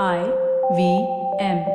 I 0.00 0.32
V 0.74 1.06
M. 1.38 1.66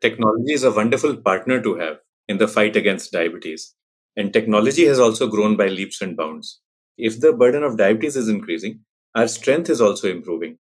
Technology 0.00 0.54
is 0.54 0.64
a 0.64 0.70
wonderful 0.70 1.16
partner 1.18 1.60
to 1.60 1.74
have 1.74 1.98
in 2.26 2.38
the 2.38 2.48
fight 2.48 2.74
against 2.74 3.12
diabetes. 3.12 3.74
And 4.16 4.32
technology 4.32 4.86
has 4.86 4.98
also 4.98 5.26
grown 5.28 5.58
by 5.58 5.66
leaps 5.66 6.00
and 6.00 6.16
bounds. 6.16 6.62
If 6.96 7.20
the 7.20 7.34
burden 7.34 7.62
of 7.64 7.76
diabetes 7.76 8.16
is 8.16 8.30
increasing, 8.30 8.80
our 9.14 9.28
strength 9.28 9.68
is 9.68 9.82
also 9.82 10.08
improving. 10.10 10.56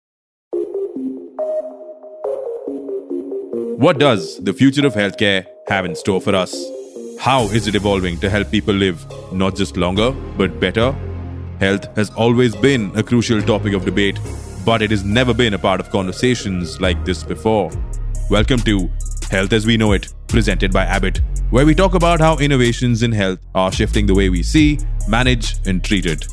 What 3.76 3.98
does 3.98 4.38
the 4.44 4.52
future 4.52 4.86
of 4.86 4.94
healthcare 4.94 5.46
have 5.66 5.84
in 5.84 5.96
store 5.96 6.20
for 6.20 6.36
us? 6.36 6.54
How 7.18 7.42
is 7.46 7.66
it 7.66 7.74
evolving 7.74 8.20
to 8.20 8.30
help 8.30 8.52
people 8.52 8.74
live 8.74 9.04
not 9.32 9.56
just 9.56 9.76
longer, 9.76 10.12
but 10.12 10.60
better? 10.60 10.94
Health 11.60 11.96
has 11.96 12.10
always 12.10 12.54
been 12.54 12.92
a 12.94 13.02
crucial 13.02 13.42
topic 13.42 13.72
of 13.72 13.84
debate, 13.84 14.20
but 14.64 14.80
it 14.80 14.92
has 14.92 15.02
never 15.02 15.34
been 15.34 15.54
a 15.54 15.58
part 15.58 15.80
of 15.80 15.90
conversations 15.90 16.80
like 16.80 17.04
this 17.04 17.24
before. 17.24 17.68
Welcome 18.30 18.60
to 18.60 18.88
Health 19.28 19.52
as 19.52 19.66
We 19.66 19.76
Know 19.76 19.90
It, 19.90 20.14
presented 20.28 20.72
by 20.72 20.84
Abbott, 20.84 21.20
where 21.50 21.66
we 21.66 21.74
talk 21.74 21.94
about 21.94 22.20
how 22.20 22.36
innovations 22.36 23.02
in 23.02 23.10
health 23.10 23.40
are 23.56 23.72
shifting 23.72 24.06
the 24.06 24.14
way 24.14 24.28
we 24.28 24.44
see, 24.44 24.78
manage, 25.08 25.56
and 25.66 25.82
treat 25.82 26.06
it. 26.06 26.28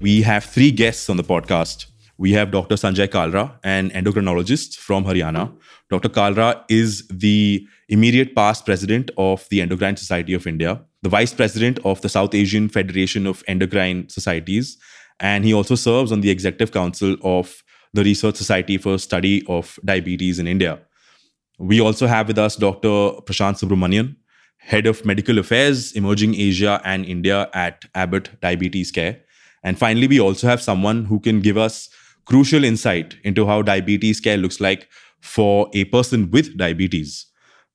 We 0.00 0.22
have 0.22 0.44
three 0.44 0.70
guests 0.70 1.10
on 1.10 1.18
the 1.18 1.24
podcast. 1.24 1.88
We 2.16 2.32
have 2.32 2.50
Dr. 2.50 2.76
Sanjay 2.76 3.08
Kalra, 3.08 3.58
an 3.64 3.90
endocrinologist 3.90 4.76
from 4.76 5.04
Haryana. 5.04 5.52
Dr. 5.90 6.08
Kalra 6.08 6.64
is 6.68 7.06
the 7.08 7.66
immediate 7.88 8.34
past 8.34 8.64
president 8.64 9.10
of 9.18 9.46
the 9.50 9.60
Endocrine 9.60 9.96
Society 9.96 10.34
of 10.34 10.46
India, 10.46 10.82
the 11.02 11.08
vice 11.08 11.34
president 11.34 11.78
of 11.84 12.00
the 12.00 12.08
South 12.08 12.34
Asian 12.34 12.68
Federation 12.68 13.26
of 13.26 13.42
Endocrine 13.46 14.08
Societies, 14.08 14.78
and 15.20 15.44
he 15.44 15.52
also 15.52 15.74
serves 15.74 16.10
on 16.10 16.20
the 16.20 16.30
executive 16.30 16.72
council 16.72 17.16
of 17.22 17.62
the 17.92 18.02
Research 18.02 18.36
Society 18.36 18.78
for 18.78 18.98
Study 18.98 19.44
of 19.46 19.78
Diabetes 19.84 20.38
in 20.38 20.46
India. 20.46 20.80
We 21.58 21.80
also 21.80 22.06
have 22.06 22.28
with 22.28 22.38
us 22.38 22.56
Dr. 22.56 23.20
Prashant 23.22 23.60
Subramanian, 23.60 24.16
head 24.58 24.86
of 24.86 25.04
medical 25.04 25.38
affairs, 25.38 25.92
emerging 25.92 26.34
Asia 26.34 26.80
and 26.84 27.04
India 27.04 27.48
at 27.52 27.84
Abbott 27.94 28.30
Diabetes 28.40 28.90
Care. 28.90 29.20
And 29.62 29.78
finally, 29.78 30.08
we 30.08 30.18
also 30.18 30.48
have 30.48 30.60
someone 30.60 31.04
who 31.04 31.20
can 31.20 31.40
give 31.40 31.56
us 31.56 31.88
crucial 32.24 32.64
insight 32.64 33.16
into 33.22 33.46
how 33.46 33.62
diabetes 33.62 34.18
care 34.18 34.36
looks 34.36 34.60
like 34.60 34.88
for 35.24 35.70
a 35.72 35.84
person 35.86 36.30
with 36.30 36.56
diabetes. 36.56 37.26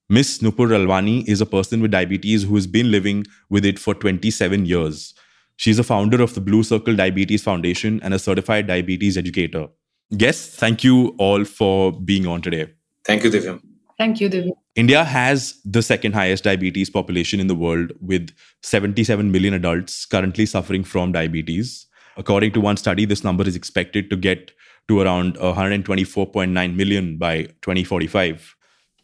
Miss 0.07 0.39
Nupur 0.39 0.69
Lalvani 0.69 1.27
is 1.27 1.41
a 1.41 1.45
person 1.45 1.81
with 1.81 1.91
diabetes 1.91 2.43
who 2.43 2.55
has 2.55 2.67
been 2.67 2.91
living 2.91 3.25
with 3.49 3.65
it 3.65 3.79
for 3.79 3.93
27 3.93 4.65
years. 4.65 5.13
She's 5.57 5.79
a 5.79 5.83
founder 5.83 6.21
of 6.21 6.33
the 6.35 6.41
Blue 6.41 6.63
Circle 6.63 6.95
Diabetes 6.95 7.43
Foundation 7.43 7.99
and 8.01 8.13
a 8.13 8.19
certified 8.19 8.67
diabetes 8.67 9.17
educator. 9.17 9.67
Yes, 10.09 10.47
thank 10.47 10.83
you 10.83 11.15
all 11.17 11.43
for 11.43 11.91
being 11.91 12.25
on 12.25 12.41
today. 12.41 12.73
Thank 13.05 13.23
you, 13.23 13.29
Divyam. 13.29 13.61
Thank 13.97 14.21
you, 14.21 14.29
Divya. 14.29 14.51
India 14.75 15.03
has 15.03 15.59
the 15.65 15.81
second 15.81 16.13
highest 16.13 16.45
diabetes 16.45 16.89
population 16.89 17.41
in 17.41 17.47
the 17.47 17.55
world, 17.55 17.91
with 17.99 18.31
77 18.63 19.29
million 19.31 19.53
adults 19.53 20.05
currently 20.05 20.45
suffering 20.45 20.85
from 20.85 21.11
diabetes. 21.11 21.85
According 22.15 22.53
to 22.53 22.61
one 22.61 22.77
study, 22.77 23.03
this 23.05 23.23
number 23.23 23.45
is 23.45 23.57
expected 23.57 24.09
to 24.09 24.15
get 24.15 24.51
to 24.89 24.99
around 24.99 25.35
124.9 25.37 26.75
million 26.75 27.17
by 27.17 27.43
2045. 27.61 28.55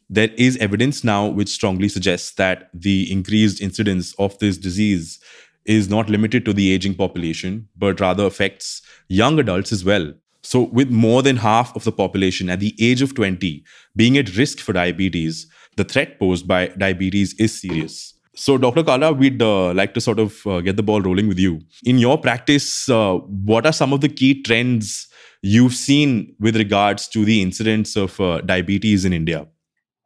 There 0.09 0.29
is 0.37 0.57
evidence 0.57 1.03
now 1.03 1.27
which 1.27 1.49
strongly 1.49 1.89
suggests 1.89 2.33
that 2.33 2.69
the 2.73 3.11
increased 3.11 3.61
incidence 3.61 4.13
of 4.19 4.37
this 4.39 4.57
disease 4.57 5.19
is 5.65 5.89
not 5.89 6.09
limited 6.09 6.45
to 6.45 6.53
the 6.53 6.71
aging 6.71 6.95
population, 6.95 7.67
but 7.75 7.99
rather 7.99 8.25
affects 8.25 8.81
young 9.07 9.39
adults 9.39 9.71
as 9.71 9.83
well. 9.85 10.13
So, 10.43 10.61
with 10.61 10.91
more 10.91 11.23
than 11.23 11.37
half 11.37 11.75
of 11.75 11.85
the 11.85 11.91
population 11.91 12.51
at 12.51 12.59
the 12.59 12.75
age 12.79 13.01
of 13.01 13.15
20 13.15 13.63
being 13.95 14.17
at 14.17 14.35
risk 14.37 14.59
for 14.59 14.73
diabetes, 14.73 15.47
the 15.75 15.83
threat 15.83 16.19
posed 16.19 16.47
by 16.47 16.67
diabetes 16.67 17.33
is 17.39 17.59
serious. 17.59 18.13
So, 18.35 18.59
Dr. 18.59 18.83
Kalra, 18.83 19.17
we'd 19.17 19.41
uh, 19.41 19.73
like 19.73 19.95
to 19.95 20.01
sort 20.01 20.19
of 20.19 20.45
uh, 20.45 20.61
get 20.61 20.75
the 20.75 20.83
ball 20.83 21.01
rolling 21.01 21.27
with 21.27 21.39
you. 21.39 21.61
In 21.83 21.97
your 21.97 22.19
practice, 22.19 22.87
uh, 22.89 23.15
what 23.15 23.65
are 23.65 23.73
some 23.73 23.91
of 23.91 24.01
the 24.01 24.09
key 24.09 24.43
trends 24.43 25.07
you've 25.41 25.73
seen 25.73 26.35
with 26.39 26.55
regards 26.55 27.07
to 27.09 27.25
the 27.25 27.41
incidence 27.41 27.95
of 27.95 28.19
uh, 28.19 28.41
diabetes 28.41 29.05
in 29.05 29.13
India? 29.13 29.47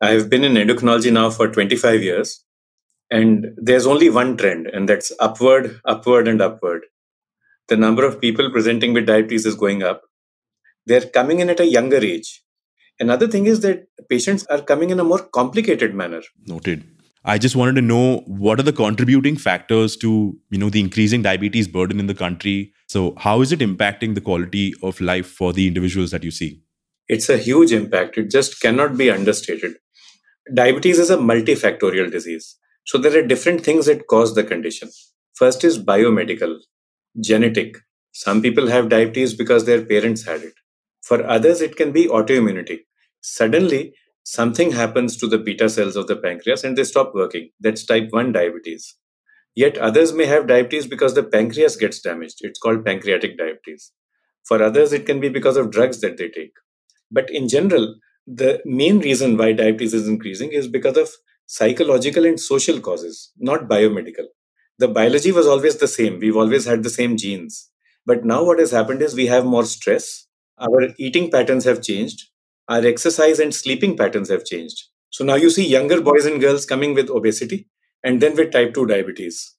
I've 0.01 0.29
been 0.29 0.43
in 0.43 0.53
endocrinology 0.53 1.11
now 1.11 1.29
for 1.29 1.47
25 1.49 2.01
years, 2.01 2.43
and 3.11 3.47
there's 3.57 3.85
only 3.85 4.09
one 4.09 4.37
trend, 4.37 4.67
and 4.67 4.87
that's 4.87 5.11
upward, 5.19 5.79
upward, 5.85 6.27
and 6.27 6.41
upward. 6.41 6.85
The 7.67 7.77
number 7.77 8.05
of 8.05 8.21
people 8.21 8.49
presenting 8.49 8.93
with 8.93 9.05
diabetes 9.05 9.45
is 9.45 9.55
going 9.55 9.83
up. 9.83 10.03
They're 10.85 11.01
coming 11.01 11.39
in 11.39 11.49
at 11.49 11.59
a 11.59 11.65
younger 11.65 11.97
age. 11.97 12.43
Another 12.99 13.27
thing 13.27 13.45
is 13.45 13.61
that 13.61 13.87
patients 14.09 14.45
are 14.47 14.61
coming 14.61 14.89
in 14.89 14.99
a 14.99 15.03
more 15.03 15.19
complicated 15.19 15.93
manner. 15.93 16.21
Noted. 16.47 16.83
I 17.25 17.37
just 17.37 17.55
wanted 17.55 17.75
to 17.75 17.81
know 17.81 18.19
what 18.27 18.59
are 18.59 18.63
the 18.63 18.73
contributing 18.73 19.35
factors 19.35 19.97
to 19.97 20.37
you 20.49 20.57
know 20.57 20.69
the 20.69 20.79
increasing 20.79 21.21
diabetes 21.21 21.67
burden 21.67 21.99
in 21.99 22.07
the 22.07 22.13
country. 22.13 22.73
So 22.87 23.13
how 23.17 23.41
is 23.41 23.51
it 23.51 23.59
impacting 23.59 24.15
the 24.15 24.21
quality 24.21 24.73
of 24.81 25.01
life 25.01 25.27
for 25.27 25.51
the 25.51 25.67
individuals 25.67 26.11
that 26.11 26.23
you 26.23 26.31
see? 26.31 26.61
It's 27.07 27.29
a 27.29 27.37
huge 27.37 27.71
impact. 27.71 28.17
It 28.17 28.31
just 28.31 28.61
cannot 28.61 28.95
be 28.95 29.11
understated. 29.11 29.75
Diabetes 30.53 30.99
is 30.99 31.09
a 31.09 31.17
multifactorial 31.17 32.11
disease. 32.11 32.55
So 32.85 32.97
there 32.97 33.17
are 33.17 33.27
different 33.27 33.61
things 33.61 33.85
that 33.87 34.07
cause 34.07 34.33
the 34.33 34.43
condition. 34.43 34.89
First 35.35 35.63
is 35.63 35.77
biomedical, 35.77 36.57
genetic. 37.19 37.77
Some 38.13 38.41
people 38.41 38.67
have 38.67 38.89
diabetes 38.89 39.33
because 39.33 39.65
their 39.65 39.83
parents 39.83 40.25
had 40.25 40.41
it. 40.41 40.53
For 41.01 41.25
others, 41.25 41.61
it 41.61 41.75
can 41.75 41.91
be 41.91 42.07
autoimmunity. 42.07 42.79
Suddenly, 43.21 43.93
something 44.23 44.71
happens 44.71 45.17
to 45.17 45.27
the 45.27 45.37
beta 45.37 45.69
cells 45.69 45.95
of 45.95 46.07
the 46.07 46.15
pancreas 46.15 46.63
and 46.63 46.77
they 46.77 46.83
stop 46.83 47.13
working. 47.15 47.49
That's 47.59 47.85
type 47.85 48.07
1 48.11 48.31
diabetes. 48.33 48.95
Yet 49.55 49.77
others 49.77 50.13
may 50.13 50.25
have 50.25 50.47
diabetes 50.47 50.87
because 50.87 51.15
the 51.15 51.23
pancreas 51.23 51.75
gets 51.75 52.01
damaged. 52.01 52.39
It's 52.41 52.59
called 52.59 52.85
pancreatic 52.85 53.37
diabetes. 53.37 53.91
For 54.45 54.63
others, 54.63 54.93
it 54.93 55.05
can 55.05 55.19
be 55.19 55.29
because 55.29 55.57
of 55.57 55.71
drugs 55.71 56.01
that 56.01 56.17
they 56.17 56.29
take. 56.29 56.53
But 57.11 57.29
in 57.29 57.47
general, 57.49 57.95
the 58.27 58.61
main 58.65 58.99
reason 58.99 59.37
why 59.37 59.53
diabetes 59.53 59.93
is 59.93 60.07
increasing 60.07 60.51
is 60.51 60.67
because 60.67 60.97
of 60.97 61.09
psychological 61.45 62.25
and 62.25 62.39
social 62.39 62.79
causes, 62.79 63.31
not 63.37 63.67
biomedical. 63.67 64.25
The 64.77 64.87
biology 64.87 65.31
was 65.31 65.47
always 65.47 65.77
the 65.77 65.87
same. 65.87 66.19
We've 66.19 66.37
always 66.37 66.65
had 66.65 66.83
the 66.83 66.89
same 66.89 67.17
genes. 67.17 67.69
But 68.05 68.25
now 68.25 68.43
what 68.43 68.59
has 68.59 68.71
happened 68.71 69.01
is 69.01 69.15
we 69.15 69.27
have 69.27 69.45
more 69.45 69.65
stress. 69.65 70.27
Our 70.59 70.89
eating 70.97 71.31
patterns 71.31 71.65
have 71.65 71.81
changed. 71.81 72.29
Our 72.69 72.85
exercise 72.85 73.39
and 73.39 73.53
sleeping 73.53 73.97
patterns 73.97 74.29
have 74.29 74.45
changed. 74.45 74.85
So 75.09 75.25
now 75.25 75.35
you 75.35 75.49
see 75.49 75.67
younger 75.67 76.01
boys 76.01 76.25
and 76.25 76.39
girls 76.39 76.65
coming 76.65 76.93
with 76.93 77.09
obesity 77.09 77.67
and 78.03 78.21
then 78.21 78.35
with 78.35 78.51
type 78.51 78.73
2 78.73 78.85
diabetes. 78.85 79.55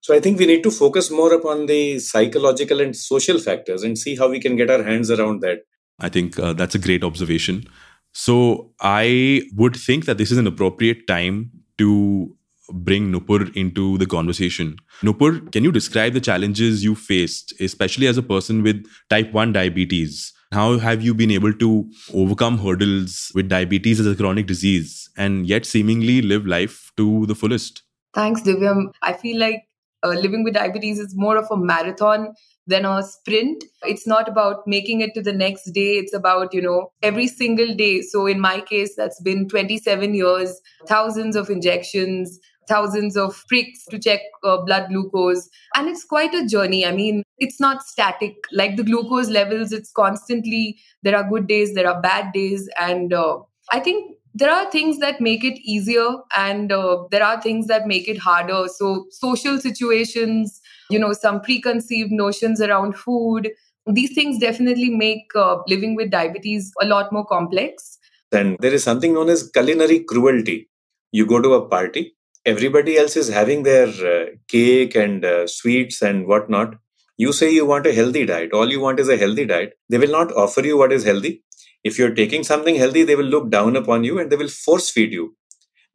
So 0.00 0.14
I 0.14 0.20
think 0.20 0.38
we 0.38 0.46
need 0.46 0.62
to 0.62 0.70
focus 0.70 1.10
more 1.10 1.34
upon 1.34 1.66
the 1.66 1.98
psychological 1.98 2.80
and 2.80 2.94
social 2.94 3.40
factors 3.40 3.82
and 3.82 3.98
see 3.98 4.14
how 4.14 4.28
we 4.28 4.38
can 4.38 4.54
get 4.54 4.70
our 4.70 4.84
hands 4.84 5.10
around 5.10 5.40
that. 5.40 5.62
I 5.98 6.08
think 6.08 6.38
uh, 6.38 6.52
that's 6.52 6.76
a 6.76 6.78
great 6.78 7.02
observation. 7.02 7.64
So 8.12 8.70
I 8.80 9.42
would 9.56 9.74
think 9.74 10.04
that 10.04 10.18
this 10.18 10.30
is 10.30 10.38
an 10.38 10.46
appropriate 10.46 11.08
time 11.08 11.50
to 11.78 12.36
bring 12.70 13.12
Nupur 13.12 13.54
into 13.56 13.98
the 13.98 14.06
conversation. 14.06 14.76
Nupur, 15.02 15.50
can 15.50 15.64
you 15.64 15.72
describe 15.72 16.12
the 16.12 16.20
challenges 16.20 16.84
you 16.84 16.94
faced, 16.94 17.54
especially 17.60 18.06
as 18.06 18.16
a 18.16 18.22
person 18.22 18.62
with 18.62 18.86
type 19.10 19.32
1 19.32 19.52
diabetes? 19.52 20.32
How 20.52 20.78
have 20.78 21.02
you 21.02 21.12
been 21.12 21.30
able 21.30 21.52
to 21.54 21.90
overcome 22.14 22.58
hurdles 22.58 23.32
with 23.34 23.48
diabetes 23.48 23.98
as 23.98 24.06
a 24.06 24.14
chronic 24.14 24.46
disease 24.46 25.10
and 25.16 25.46
yet 25.46 25.66
seemingly 25.66 26.22
live 26.22 26.46
life 26.46 26.92
to 26.96 27.26
the 27.26 27.34
fullest? 27.34 27.82
Thanks, 28.14 28.42
Divyam. 28.42 28.92
I 29.02 29.12
feel 29.12 29.38
like 29.38 29.64
uh, 30.04 30.10
living 30.10 30.44
with 30.44 30.54
diabetes 30.54 30.98
is 30.98 31.14
more 31.16 31.36
of 31.36 31.46
a 31.50 31.56
marathon 31.56 32.32
than 32.66 32.84
a 32.84 33.02
sprint. 33.02 33.64
It's 33.82 34.06
not 34.06 34.28
about 34.28 34.66
making 34.66 35.00
it 35.00 35.14
to 35.14 35.22
the 35.22 35.32
next 35.32 35.70
day. 35.72 35.98
It's 35.98 36.14
about, 36.14 36.54
you 36.54 36.62
know, 36.62 36.92
every 37.02 37.26
single 37.26 37.74
day. 37.74 38.02
So 38.02 38.26
in 38.26 38.40
my 38.40 38.60
case, 38.60 38.94
that's 38.96 39.20
been 39.20 39.48
27 39.48 40.14
years, 40.14 40.60
thousands 40.86 41.36
of 41.36 41.50
injections, 41.50 42.38
thousands 42.68 43.16
of 43.16 43.42
pricks 43.48 43.84
to 43.90 43.98
check 43.98 44.20
uh, 44.44 44.58
blood 44.58 44.88
glucose. 44.88 45.48
And 45.74 45.88
it's 45.88 46.04
quite 46.04 46.34
a 46.34 46.46
journey. 46.46 46.84
I 46.86 46.92
mean, 46.92 47.22
it's 47.38 47.60
not 47.60 47.82
static. 47.82 48.36
Like 48.52 48.76
the 48.76 48.84
glucose 48.84 49.28
levels, 49.28 49.72
it's 49.72 49.90
constantly, 49.92 50.78
there 51.02 51.16
are 51.16 51.28
good 51.28 51.46
days, 51.46 51.74
there 51.74 51.88
are 51.88 52.00
bad 52.00 52.32
days. 52.32 52.68
And 52.80 53.12
uh, 53.12 53.38
I 53.70 53.80
think 53.80 54.16
there 54.34 54.50
are 54.50 54.70
things 54.70 54.98
that 54.98 55.20
make 55.20 55.44
it 55.44 55.58
easier 55.62 56.08
and 56.36 56.70
uh, 56.70 57.04
there 57.10 57.24
are 57.24 57.40
things 57.40 57.68
that 57.68 57.86
make 57.86 58.06
it 58.06 58.18
harder. 58.18 58.68
So, 58.68 59.06
social 59.10 59.58
situations, 59.58 60.60
you 60.90 60.98
know, 60.98 61.12
some 61.12 61.40
preconceived 61.40 62.10
notions 62.12 62.60
around 62.60 62.96
food, 62.96 63.50
these 63.86 64.14
things 64.14 64.38
definitely 64.38 64.90
make 64.90 65.24
uh, 65.34 65.58
living 65.68 65.94
with 65.94 66.10
diabetes 66.10 66.72
a 66.82 66.86
lot 66.86 67.12
more 67.12 67.24
complex. 67.24 67.98
Then 68.32 68.56
there 68.60 68.74
is 68.74 68.82
something 68.82 69.14
known 69.14 69.28
as 69.28 69.48
culinary 69.48 70.00
cruelty. 70.00 70.68
You 71.12 71.26
go 71.26 71.40
to 71.40 71.54
a 71.54 71.66
party, 71.66 72.15
everybody 72.46 72.96
else 72.96 73.16
is 73.16 73.28
having 73.28 73.64
their 73.64 73.88
uh, 73.88 74.26
cake 74.48 74.94
and 74.94 75.24
uh, 75.24 75.46
sweets 75.46 76.02
and 76.02 76.26
whatnot, 76.26 76.76
You 77.18 77.32
say 77.32 77.50
you 77.52 77.66
want 77.66 77.86
a 77.86 77.94
healthy 77.94 78.26
diet, 78.26 78.52
all 78.52 78.70
you 78.70 78.80
want 78.80 79.00
is 79.00 79.08
a 79.08 79.16
healthy 79.16 79.46
diet. 79.46 79.74
They 79.90 79.98
will 79.98 80.12
not 80.12 80.32
offer 80.32 80.62
you 80.62 80.78
what 80.78 80.92
is 80.92 81.04
healthy. 81.04 81.42
If 81.84 81.98
you're 81.98 82.14
taking 82.14 82.44
something 82.44 82.76
healthy, 82.76 83.04
they 83.04 83.16
will 83.16 83.32
look 83.34 83.50
down 83.50 83.76
upon 83.76 84.04
you 84.04 84.18
and 84.18 84.30
they 84.30 84.36
will 84.36 84.48
force 84.48 84.90
feed 84.90 85.12
you. 85.12 85.36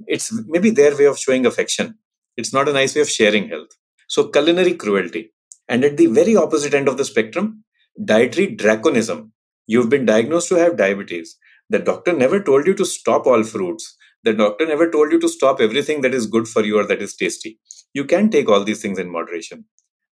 It's 0.07 0.31
maybe 0.47 0.71
their 0.71 0.95
way 0.97 1.05
of 1.05 1.19
showing 1.19 1.45
affection. 1.45 1.97
It's 2.37 2.53
not 2.53 2.69
a 2.69 2.73
nice 2.73 2.95
way 2.95 3.01
of 3.01 3.09
sharing 3.09 3.49
health. 3.49 3.69
So, 4.07 4.27
culinary 4.29 4.73
cruelty. 4.73 5.33
And 5.67 5.83
at 5.85 5.97
the 5.97 6.07
very 6.07 6.35
opposite 6.35 6.73
end 6.73 6.87
of 6.87 6.97
the 6.97 7.05
spectrum, 7.05 7.63
dietary 8.03 8.55
draconism. 8.55 9.31
You've 9.67 9.89
been 9.89 10.05
diagnosed 10.05 10.49
to 10.49 10.55
have 10.55 10.77
diabetes. 10.77 11.37
The 11.69 11.79
doctor 11.79 12.13
never 12.13 12.41
told 12.41 12.67
you 12.67 12.73
to 12.75 12.85
stop 12.85 13.25
all 13.27 13.43
fruits. 13.43 13.95
The 14.23 14.33
doctor 14.33 14.65
never 14.65 14.89
told 14.89 15.11
you 15.11 15.19
to 15.19 15.29
stop 15.29 15.59
everything 15.61 16.01
that 16.01 16.13
is 16.13 16.27
good 16.27 16.47
for 16.47 16.63
you 16.63 16.79
or 16.79 16.85
that 16.85 17.01
is 17.01 17.15
tasty. 17.15 17.59
You 17.93 18.05
can 18.05 18.29
take 18.29 18.49
all 18.49 18.63
these 18.63 18.81
things 18.81 18.99
in 18.99 19.11
moderation. 19.11 19.65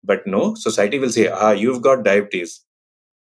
But 0.03 0.27
no, 0.27 0.55
society 0.55 0.99
will 0.99 1.09
say, 1.11 1.27
ah, 1.27 1.51
you've 1.51 1.81
got 1.81 2.03
diabetes. 2.03 2.63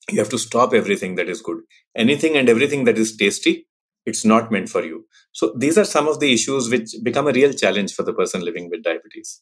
You 0.10 0.20
have 0.20 0.30
to 0.30 0.40
stop 0.40 0.74
everything 0.74 1.16
that 1.16 1.30
is 1.30 1.42
good. 1.42 1.60
Anything 1.96 2.38
and 2.38 2.50
everything 2.50 2.86
that 2.86 2.98
is 2.98 3.16
tasty, 3.18 3.68
it's 4.06 4.26
not 4.26 4.52
meant 4.52 4.70
for 4.70 4.84
you. 4.84 5.08
So 5.34 5.54
these 5.58 5.78
are 5.78 5.86
some 5.86 6.08
of 6.08 6.20
the 6.20 6.34
issues 6.34 6.70
which 6.70 6.92
become 7.04 7.28
a 7.28 7.34
real 7.34 7.54
challenge 7.54 7.94
for 7.94 8.04
the 8.04 8.14
person 8.14 8.42
living 8.42 8.70
with 8.70 8.84
diabetes. 8.84 9.42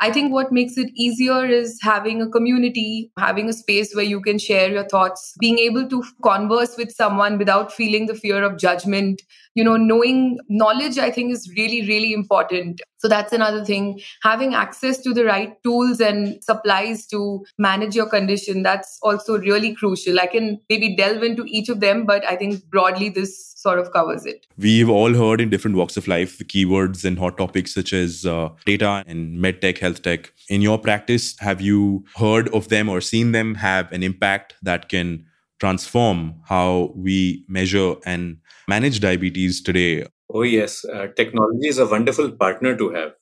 I 0.00 0.10
think 0.10 0.32
what 0.32 0.52
makes 0.52 0.76
it 0.76 0.90
easier 0.94 1.46
is 1.46 1.78
having 1.82 2.20
a 2.20 2.28
community, 2.28 3.10
having 3.18 3.48
a 3.48 3.52
space 3.52 3.94
where 3.94 4.04
you 4.04 4.20
can 4.20 4.38
share 4.38 4.70
your 4.70 4.84
thoughts, 4.84 5.34
being 5.40 5.58
able 5.58 5.88
to 5.88 6.04
converse 6.22 6.76
with 6.76 6.92
someone 6.92 7.38
without 7.38 7.72
feeling 7.72 8.06
the 8.06 8.14
fear 8.14 8.44
of 8.44 8.58
judgment. 8.58 9.22
You 9.54 9.64
know, 9.64 9.76
knowing 9.76 10.38
knowledge, 10.50 10.98
I 10.98 11.10
think, 11.10 11.32
is 11.32 11.50
really, 11.56 11.80
really 11.88 12.12
important. 12.12 12.82
So 12.98 13.08
that's 13.08 13.32
another 13.32 13.64
thing. 13.64 14.00
Having 14.22 14.54
access 14.54 14.98
to 15.02 15.14
the 15.14 15.24
right 15.24 15.54
tools 15.62 16.00
and 16.00 16.42
supplies 16.44 17.06
to 17.06 17.44
manage 17.56 17.94
your 17.94 18.08
condition, 18.08 18.62
that's 18.62 18.98
also 19.02 19.38
really 19.38 19.74
crucial. 19.74 20.20
I 20.20 20.26
can 20.26 20.60
maybe 20.68 20.94
delve 20.94 21.22
into 21.22 21.44
each 21.46 21.70
of 21.70 21.80
them, 21.80 22.04
but 22.04 22.24
I 22.26 22.36
think 22.36 22.64
broadly 22.66 23.08
this 23.08 23.54
sort 23.56 23.78
of 23.78 23.92
covers 23.92 24.24
it. 24.24 24.46
We've 24.56 24.88
all 24.88 25.14
heard 25.14 25.40
in 25.40 25.50
different 25.50 25.76
walks 25.76 25.96
of 25.96 26.06
life 26.06 26.38
the 26.38 26.44
keywords 26.44 27.04
and 27.04 27.18
hot 27.18 27.36
topics 27.36 27.74
such 27.74 27.92
as 27.92 28.24
uh, 28.24 28.50
data 28.64 29.02
and 29.06 29.40
med 29.40 29.60
tech, 29.60 29.78
health 29.86 30.02
tech. 30.02 30.32
In 30.48 30.62
your 30.62 30.78
practice, 30.78 31.34
have 31.48 31.60
you 31.60 32.04
heard 32.16 32.48
of 32.54 32.68
them 32.74 32.88
or 32.88 33.00
seen 33.00 33.32
them 33.32 33.54
have 33.56 33.92
an 33.92 34.02
impact 34.02 34.54
that 34.62 34.88
can 34.88 35.24
transform 35.58 36.34
how 36.44 36.92
we 36.94 37.44
measure 37.48 37.94
and 38.04 38.38
manage 38.68 39.00
diabetes 39.00 39.62
today? 39.62 40.06
Oh, 40.28 40.42
yes. 40.42 40.84
Uh, 40.84 41.06
technology 41.16 41.68
is 41.68 41.78
a 41.78 41.86
wonderful 41.86 42.30
partner 42.32 42.76
to 42.76 42.90
have 42.90 43.12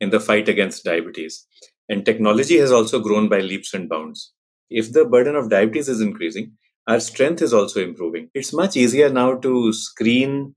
in 0.00 0.10
the 0.10 0.20
fight 0.20 0.48
against 0.48 0.84
diabetes. 0.84 1.46
And 1.88 2.04
technology 2.04 2.58
has 2.58 2.70
also 2.70 3.00
grown 3.00 3.28
by 3.28 3.40
leaps 3.40 3.74
and 3.74 3.88
bounds. 3.88 4.32
If 4.70 4.92
the 4.92 5.04
burden 5.04 5.36
of 5.36 5.50
diabetes 5.50 5.88
is 5.88 6.00
increasing, 6.00 6.52
our 6.86 7.00
strength 7.00 7.42
is 7.42 7.52
also 7.52 7.82
improving. 7.82 8.30
It's 8.34 8.52
much 8.52 8.76
easier 8.76 9.08
now 9.10 9.36
to 9.38 9.72
screen, 9.72 10.54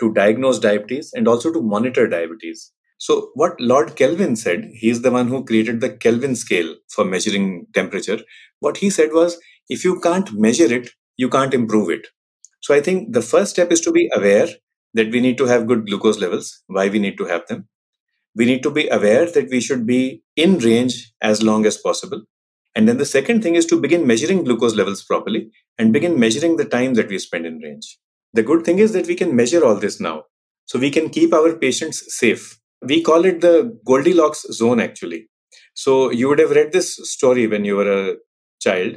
to 0.00 0.12
diagnose 0.12 0.58
diabetes, 0.58 1.12
and 1.14 1.28
also 1.28 1.52
to 1.52 1.62
monitor 1.62 2.08
diabetes. 2.08 2.72
So, 3.06 3.30
what 3.34 3.60
Lord 3.60 3.96
Kelvin 3.96 4.34
said, 4.34 4.70
he's 4.72 5.02
the 5.02 5.10
one 5.10 5.28
who 5.28 5.44
created 5.44 5.80
the 5.82 5.90
Kelvin 6.04 6.34
scale 6.36 6.74
for 6.88 7.04
measuring 7.04 7.66
temperature. 7.74 8.20
What 8.60 8.78
he 8.78 8.88
said 8.88 9.12
was 9.12 9.38
if 9.68 9.84
you 9.84 10.00
can't 10.00 10.32
measure 10.32 10.72
it, 10.72 10.90
you 11.18 11.28
can't 11.28 11.52
improve 11.52 11.90
it. 11.90 12.06
So, 12.62 12.74
I 12.74 12.80
think 12.80 13.12
the 13.12 13.22
first 13.22 13.50
step 13.50 13.70
is 13.72 13.82
to 13.82 13.92
be 13.92 14.10
aware 14.16 14.48
that 14.94 15.10
we 15.10 15.20
need 15.20 15.36
to 15.38 15.46
have 15.46 15.66
good 15.66 15.86
glucose 15.86 16.18
levels, 16.18 16.62
why 16.68 16.88
we 16.88 16.98
need 16.98 17.18
to 17.18 17.26
have 17.26 17.46
them. 17.48 17.68
We 18.36 18.46
need 18.46 18.62
to 18.64 18.70
be 18.70 18.88
aware 18.88 19.30
that 19.30 19.50
we 19.50 19.60
should 19.60 19.86
be 19.86 20.22
in 20.36 20.58
range 20.58 21.12
as 21.22 21.42
long 21.42 21.66
as 21.66 21.76
possible. 21.78 22.22
And 22.74 22.88
then 22.88 22.98
the 22.98 23.06
second 23.06 23.42
thing 23.42 23.56
is 23.56 23.66
to 23.66 23.80
begin 23.80 24.06
measuring 24.06 24.44
glucose 24.44 24.76
levels 24.76 25.04
properly 25.04 25.50
and 25.78 25.92
begin 25.92 26.18
measuring 26.18 26.56
the 26.56 26.64
time 26.64 26.94
that 26.94 27.08
we 27.08 27.18
spend 27.18 27.46
in 27.46 27.58
range. 27.58 27.98
The 28.32 28.42
good 28.42 28.64
thing 28.64 28.78
is 28.80 28.92
that 28.94 29.06
we 29.06 29.14
can 29.14 29.36
measure 29.36 29.64
all 29.64 29.76
this 29.76 30.00
now. 30.00 30.24
So 30.66 30.78
we 30.78 30.90
can 30.90 31.10
keep 31.10 31.34
our 31.34 31.54
patients 31.54 32.04
safe. 32.16 32.58
We 32.86 33.02
call 33.02 33.24
it 33.24 33.40
the 33.40 33.78
Goldilocks 33.84 34.42
zone 34.52 34.80
actually. 34.80 35.28
So 35.74 36.10
you 36.10 36.28
would 36.28 36.38
have 36.38 36.50
read 36.50 36.72
this 36.72 36.96
story 37.10 37.46
when 37.46 37.64
you 37.64 37.76
were 37.76 38.10
a 38.10 38.16
child. 38.60 38.96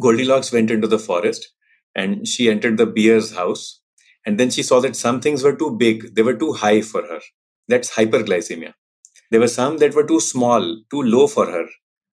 Goldilocks 0.00 0.52
went 0.52 0.70
into 0.70 0.88
the 0.88 0.98
forest 0.98 1.52
and 1.94 2.26
she 2.26 2.50
entered 2.50 2.78
the 2.78 2.86
bear's 2.86 3.34
house. 3.34 3.80
And 4.24 4.38
then 4.40 4.50
she 4.50 4.62
saw 4.62 4.80
that 4.80 4.96
some 4.96 5.20
things 5.20 5.42
were 5.44 5.54
too 5.54 5.76
big, 5.76 6.14
they 6.14 6.22
were 6.22 6.34
too 6.34 6.52
high 6.52 6.82
for 6.82 7.02
her. 7.02 7.20
That's 7.68 7.92
hyperglycemia. 7.94 8.72
There 9.30 9.40
were 9.40 9.48
some 9.48 9.78
that 9.78 9.94
were 9.94 10.06
too 10.06 10.20
small, 10.20 10.62
too 10.90 11.02
low 11.02 11.26
for 11.26 11.46
her. 11.46 11.66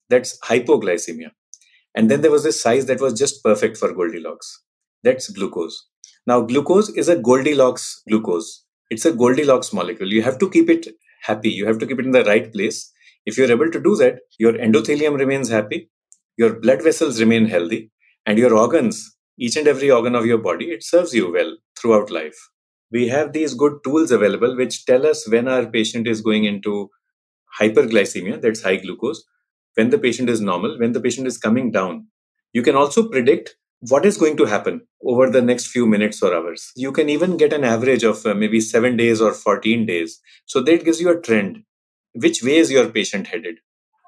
That's 0.10 0.40
hypoglycemia. 0.42 1.31
And 1.96 2.10
then 2.10 2.22
there 2.22 2.31
was 2.31 2.44
this 2.44 2.62
size 2.62 2.86
that 2.88 3.02
was 3.02 3.14
just 3.18 3.44
perfect 3.44 3.78
for 3.78 3.94
Goldilocks. 3.94 4.64
That's 5.04 5.30
glucose. 5.30 5.88
Now, 6.25 6.42
glucose 6.42 6.90
is 6.90 7.10
a 7.10 7.18
Goldilocks 7.18 8.02
glucose. 8.10 8.66
It's 8.90 9.06
a 9.06 9.14
Goldilocks 9.14 9.74
molecule. 9.74 10.12
You 10.12 10.22
have 10.24 10.40
to 10.40 10.50
keep 10.50 10.70
it 10.70 10.88
happy. 11.24 11.50
You 11.50 11.66
have 11.68 11.80
to 11.80 11.88
keep 11.88 12.00
it 12.00 12.06
in 12.06 12.12
the 12.12 12.24
right 12.25 12.52
place. 12.52 12.92
If 13.25 13.38
you're 13.38 13.52
able 13.52 13.72
to 13.72 13.80
do 13.81 13.96
that, 13.98 14.20
your 14.40 14.54
endothelium 14.54 15.18
remains 15.18 15.50
happy, 15.50 15.90
your 16.38 16.60
blood 16.60 16.84
vessels 16.84 17.20
remain 17.20 17.46
healthy, 17.46 17.92
and 18.25 18.38
your 18.38 18.54
organs, 18.56 19.16
each 19.38 19.56
and 19.58 19.68
every 19.68 19.90
organ 19.92 20.16
of 20.16 20.25
your 20.25 20.38
body, 20.40 20.66
it 20.72 20.84
serves 20.84 21.14
you 21.14 21.31
well 21.31 21.58
throughout 21.80 22.12
life. 22.12 22.50
We 22.92 23.08
have 23.10 23.34
these 23.34 23.54
good 23.54 23.80
tools 23.84 24.12
available 24.12 24.56
which 24.56 24.86
tell 24.86 25.06
us 25.06 25.28
when 25.30 25.48
our 25.48 25.66
patient 25.66 26.08
is 26.08 26.22
going 26.22 26.46
into 26.46 26.90
hyperglycemia, 27.60 28.42
that's 28.42 28.64
high 28.64 28.78
glucose, 28.78 29.24
when 29.75 29.90
the 29.90 29.98
patient 29.98 30.30
is 30.30 30.42
normal, 30.42 30.78
when 30.80 30.92
the 30.92 31.02
patient 31.02 31.28
is 31.28 31.38
coming 31.38 31.72
down. 31.72 32.08
You 32.54 32.62
can 32.62 32.75
also 32.75 33.10
predict 33.10 33.56
what 33.89 34.06
is 34.06 34.18
going 34.18 34.38
to 34.38 34.45
happen 34.45 34.81
over 35.03 35.30
the 35.30 35.41
next 35.41 35.68
few 35.68 35.85
minutes 35.85 36.21
or 36.21 36.33
hours. 36.33 36.71
You 36.75 36.91
can 36.91 37.09
even 37.09 37.38
get 37.38 37.53
an 37.53 37.63
average 37.63 38.03
of 38.03 38.25
uh, 38.25 38.33
maybe 38.33 38.62
seven 38.62 38.95
days 38.95 39.21
or 39.21 39.33
14 39.33 39.85
days. 39.85 40.21
So 40.45 40.62
that 40.62 40.85
gives 40.85 41.01
you 41.01 41.09
a 41.09 41.19
trend. 41.19 41.63
Which 42.13 42.44
way 42.44 42.57
is 42.57 42.71
your 42.71 42.89
patient 42.89 43.27
headed? 43.27 43.56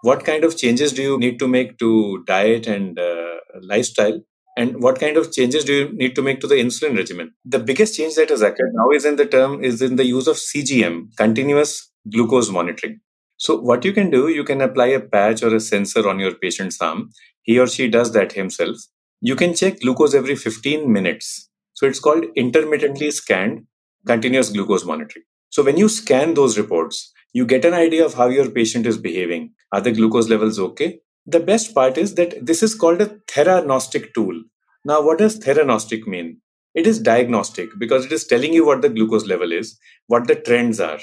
What 0.04 0.24
kind 0.24 0.44
of 0.44 0.56
changes 0.56 0.94
do 0.94 1.02
you 1.02 1.18
need 1.18 1.40
to 1.40 1.48
make 1.48 1.78
to 1.80 2.24
diet 2.26 2.68
and 2.68 2.98
uh, 3.00 3.38
lifestyle? 3.62 4.22
And 4.58 4.82
what 4.82 5.00
kind 5.00 5.18
of 5.18 5.34
changes 5.34 5.66
do 5.66 5.74
you 5.74 5.90
need 5.94 6.16
to 6.16 6.22
make 6.22 6.40
to 6.42 6.48
the 6.48 6.56
insulin 6.56 6.96
regimen? 6.96 7.34
The 7.44 7.60
biggest 7.60 7.98
change 7.98 8.16
that 8.16 8.30
has 8.30 8.42
occurred 8.42 8.72
now 8.74 8.92
is 8.92 9.04
in 9.04 9.18
the 9.18 9.26
term 9.26 9.62
is 9.64 9.82
in 9.82 9.98
the 9.98 10.06
use 10.06 10.28
of 10.28 10.38
CGM, 10.38 11.16
continuous 11.18 11.92
glucose 12.10 12.50
monitoring. 12.50 13.02
So, 13.38 13.60
what 13.60 13.84
you 13.84 13.92
can 13.92 14.10
do, 14.10 14.30
you 14.30 14.46
can 14.46 14.62
apply 14.62 14.88
a 14.88 15.02
patch 15.02 15.44
or 15.44 15.54
a 15.54 15.60
sensor 15.60 16.08
on 16.08 16.20
your 16.20 16.36
patient's 16.36 16.80
arm. 16.80 17.10
He 17.42 17.60
or 17.60 17.68
she 17.68 17.90
does 17.90 18.14
that 18.14 18.32
himself. 18.32 18.78
You 19.22 19.36
can 19.36 19.54
check 19.54 19.82
glucose 19.82 20.14
every 20.14 20.36
15 20.36 20.92
minutes. 20.92 21.50
So, 21.74 21.86
it's 21.86 22.00
called 22.00 22.26
intermittently 22.36 23.12
scanned 23.12 23.66
continuous 24.08 24.50
glucose 24.50 24.86
monitoring. 24.86 25.26
So, 25.50 25.64
when 25.64 25.78
you 25.78 25.90
scan 25.90 26.34
those 26.34 26.58
reports, 26.58 27.12
you 27.34 27.46
get 27.46 27.66
an 27.66 27.74
idea 27.74 28.06
of 28.06 28.14
how 28.14 28.28
your 28.28 28.50
patient 28.50 28.86
is 28.86 28.98
behaving. 28.98 29.54
Are 29.72 29.82
the 29.82 29.92
glucose 29.92 30.30
levels 30.30 30.60
okay? 30.60 31.00
The 31.26 31.40
best 31.40 31.74
part 31.74 31.98
is 31.98 32.16
that 32.16 32.46
this 32.46 32.62
is 32.64 32.76
called 32.76 33.02
a 33.02 33.18
theranostic 33.28 34.14
tool. 34.14 34.42
Now, 34.86 35.02
what 35.02 35.18
does 35.18 35.40
theranostic 35.40 36.06
mean? 36.08 36.42
It 36.76 36.86
is 36.86 37.00
diagnostic 37.00 37.70
because 37.80 38.06
it 38.06 38.12
is 38.12 38.28
telling 38.28 38.54
you 38.54 38.66
what 38.66 38.82
the 38.82 38.90
glucose 38.90 39.26
level 39.26 39.52
is, 39.52 39.80
what 40.08 40.28
the 40.28 40.36
trends 40.36 40.80
are, 40.80 41.00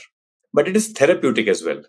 but 0.54 0.68
it 0.68 0.76
is 0.76 0.92
therapeutic 0.92 1.48
as 1.48 1.64
well. 1.64 1.82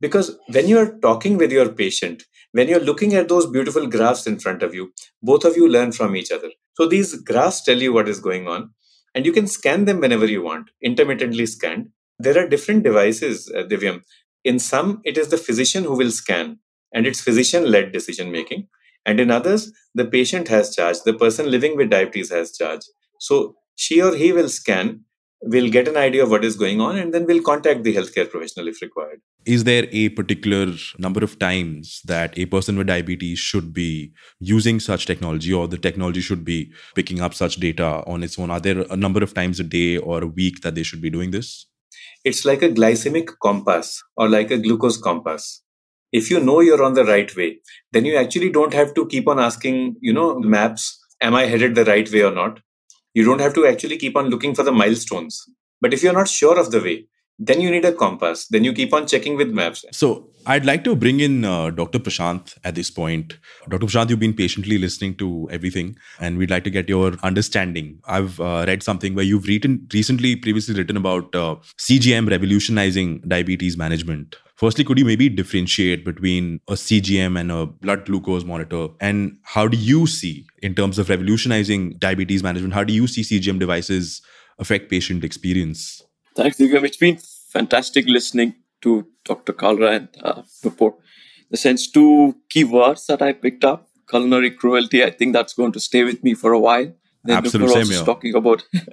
Because 0.00 0.38
when 0.48 0.68
you're 0.68 0.98
talking 1.00 1.36
with 1.36 1.52
your 1.52 1.68
patient, 1.70 2.22
when 2.52 2.68
you're 2.68 2.80
looking 2.80 3.14
at 3.14 3.28
those 3.28 3.46
beautiful 3.46 3.86
graphs 3.86 4.26
in 4.26 4.38
front 4.38 4.62
of 4.62 4.74
you, 4.74 4.92
both 5.22 5.44
of 5.44 5.56
you 5.56 5.68
learn 5.68 5.92
from 5.92 6.16
each 6.16 6.30
other. 6.32 6.50
So 6.74 6.86
these 6.86 7.14
graphs 7.22 7.62
tell 7.62 7.78
you 7.78 7.92
what 7.92 8.08
is 8.08 8.20
going 8.20 8.48
on, 8.48 8.70
and 9.14 9.26
you 9.26 9.32
can 9.32 9.46
scan 9.46 9.84
them 9.84 10.00
whenever 10.00 10.26
you 10.26 10.42
want, 10.42 10.70
intermittently 10.82 11.46
scanned. 11.46 11.90
There 12.18 12.38
are 12.38 12.48
different 12.48 12.82
devices, 12.82 13.50
uh, 13.54 13.62
Divyam. 13.62 14.02
In 14.44 14.58
some, 14.58 15.00
it 15.04 15.18
is 15.18 15.28
the 15.28 15.36
physician 15.38 15.84
who 15.84 15.96
will 15.96 16.10
scan, 16.10 16.58
and 16.92 17.06
it's 17.06 17.20
physician 17.20 17.70
led 17.70 17.92
decision 17.92 18.30
making. 18.30 18.68
And 19.06 19.18
in 19.20 19.30
others, 19.30 19.72
the 19.94 20.04
patient 20.04 20.48
has 20.48 20.74
charge, 20.74 20.98
the 21.04 21.14
person 21.14 21.50
living 21.50 21.76
with 21.76 21.90
diabetes 21.90 22.30
has 22.30 22.56
charge. 22.56 22.82
So 23.18 23.56
she 23.76 24.02
or 24.02 24.14
he 24.14 24.32
will 24.32 24.48
scan 24.48 25.04
we'll 25.42 25.70
get 25.70 25.88
an 25.88 25.96
idea 25.96 26.22
of 26.22 26.30
what 26.30 26.44
is 26.44 26.56
going 26.56 26.80
on 26.80 26.98
and 26.98 27.14
then 27.14 27.24
we'll 27.24 27.42
contact 27.42 27.82
the 27.82 27.94
healthcare 27.94 28.28
professional 28.28 28.68
if 28.68 28.82
required. 28.82 29.20
Is 29.46 29.64
there 29.64 29.86
a 29.90 30.10
particular 30.10 30.74
number 30.98 31.24
of 31.24 31.38
times 31.38 32.02
that 32.04 32.38
a 32.38 32.44
person 32.46 32.76
with 32.76 32.88
diabetes 32.88 33.38
should 33.38 33.72
be 33.72 34.12
using 34.38 34.80
such 34.80 35.06
technology 35.06 35.52
or 35.52 35.66
the 35.66 35.78
technology 35.78 36.20
should 36.20 36.44
be 36.44 36.70
picking 36.94 37.20
up 37.20 37.32
such 37.32 37.56
data 37.56 38.04
on 38.06 38.22
its 38.22 38.38
own? 38.38 38.50
Are 38.50 38.60
there 38.60 38.84
a 38.90 38.96
number 38.96 39.22
of 39.22 39.32
times 39.32 39.58
a 39.58 39.64
day 39.64 39.96
or 39.96 40.22
a 40.22 40.26
week 40.26 40.60
that 40.60 40.74
they 40.74 40.82
should 40.82 41.00
be 41.00 41.10
doing 41.10 41.30
this? 41.30 41.66
It's 42.22 42.44
like 42.44 42.60
a 42.62 42.68
glycemic 42.68 43.30
compass 43.42 44.02
or 44.16 44.28
like 44.28 44.50
a 44.50 44.58
glucose 44.58 44.98
compass. 44.98 45.62
If 46.12 46.30
you 46.30 46.40
know 46.40 46.60
you're 46.60 46.82
on 46.82 46.94
the 46.94 47.04
right 47.04 47.34
way, 47.34 47.60
then 47.92 48.04
you 48.04 48.16
actually 48.16 48.50
don't 48.50 48.74
have 48.74 48.94
to 48.94 49.06
keep 49.06 49.26
on 49.26 49.38
asking, 49.38 49.96
you 50.00 50.12
know, 50.12 50.38
maps, 50.38 50.98
am 51.22 51.34
I 51.34 51.46
headed 51.46 51.76
the 51.76 51.84
right 51.84 52.10
way 52.12 52.24
or 52.24 52.32
not? 52.32 52.60
You 53.20 53.26
don't 53.26 53.40
have 53.42 53.52
to 53.52 53.66
actually 53.66 53.98
keep 53.98 54.16
on 54.16 54.30
looking 54.30 54.54
for 54.54 54.62
the 54.62 54.72
milestones. 54.72 55.46
But 55.78 55.92
if 55.92 56.02
you're 56.02 56.14
not 56.14 56.26
sure 56.26 56.58
of 56.58 56.70
the 56.70 56.80
way, 56.80 57.04
then 57.40 57.60
you 57.60 57.70
need 57.70 57.86
a 57.86 57.92
compass. 57.92 58.46
Then 58.48 58.64
you 58.64 58.72
keep 58.74 58.92
on 58.92 59.06
checking 59.06 59.36
with 59.36 59.50
maps. 59.50 59.84
So 59.92 60.26
i'd 60.46 60.64
like 60.64 60.84
to 60.84 60.96
bring 60.96 61.20
in 61.20 61.44
uh, 61.44 61.68
dr 61.68 61.98
prashant 61.98 62.56
at 62.64 62.74
this 62.74 62.90
point. 62.90 63.38
Dr 63.68 63.86
prashant 63.86 64.10
you've 64.10 64.20
been 64.20 64.34
patiently 64.34 64.78
listening 64.78 65.14
to 65.16 65.48
everything 65.50 65.96
and 66.18 66.38
we'd 66.38 66.50
like 66.50 66.64
to 66.64 66.70
get 66.70 66.88
your 66.88 67.12
understanding. 67.22 67.98
I've 68.06 68.40
uh, 68.40 68.64
read 68.66 68.82
something 68.82 69.14
where 69.14 69.24
you've 69.24 69.46
written 69.46 69.86
recently 69.92 70.36
previously 70.36 70.74
written 70.74 70.96
about 70.96 71.34
uh, 71.34 71.56
cgm 71.78 72.30
revolutionizing 72.30 73.20
diabetes 73.20 73.76
management. 73.76 74.36
Firstly, 74.56 74.84
could 74.84 74.98
you 74.98 75.06
maybe 75.06 75.30
differentiate 75.30 76.04
between 76.04 76.60
a 76.68 76.74
CGM 76.74 77.40
and 77.40 77.50
a 77.50 77.64
blood 77.64 78.04
glucose 78.04 78.44
monitor? 78.44 78.88
And 79.00 79.38
how 79.42 79.66
do 79.66 79.78
you 79.78 80.06
see, 80.06 80.46
in 80.62 80.74
terms 80.74 80.98
of 80.98 81.08
revolutionizing 81.08 81.96
diabetes 81.98 82.42
management, 82.42 82.74
how 82.74 82.84
do 82.84 82.92
you 82.92 83.06
see 83.06 83.22
CGM 83.22 83.58
devices 83.58 84.20
affect 84.58 84.90
patient 84.90 85.24
experience? 85.24 86.02
Thanks, 86.36 86.58
Divyam. 86.58 86.84
It's 86.84 86.96
been 86.96 87.18
fantastic 87.52 88.06
listening 88.06 88.54
to 88.82 89.06
Dr. 89.24 89.52
Kalra 89.52 89.96
and 89.96 90.08
uh, 90.22 90.42
report. 90.64 90.94
The 91.50 91.56
sense 91.56 91.90
two 91.90 92.36
key 92.48 92.64
words 92.64 93.06
that 93.06 93.20
I 93.22 93.32
picked 93.32 93.64
up 93.64 93.88
culinary 94.08 94.50
cruelty. 94.50 95.04
I 95.04 95.10
think 95.10 95.32
that's 95.32 95.54
going 95.54 95.72
to 95.72 95.80
stay 95.80 96.04
with 96.04 96.22
me 96.22 96.34
for 96.34 96.52
a 96.52 96.58
while. 96.58 96.92
Then 97.24 97.36
Absolutely. 97.36 97.80
Also 97.80 98.04
talking 98.04 98.34
about, 98.34 98.64
I 98.74 98.86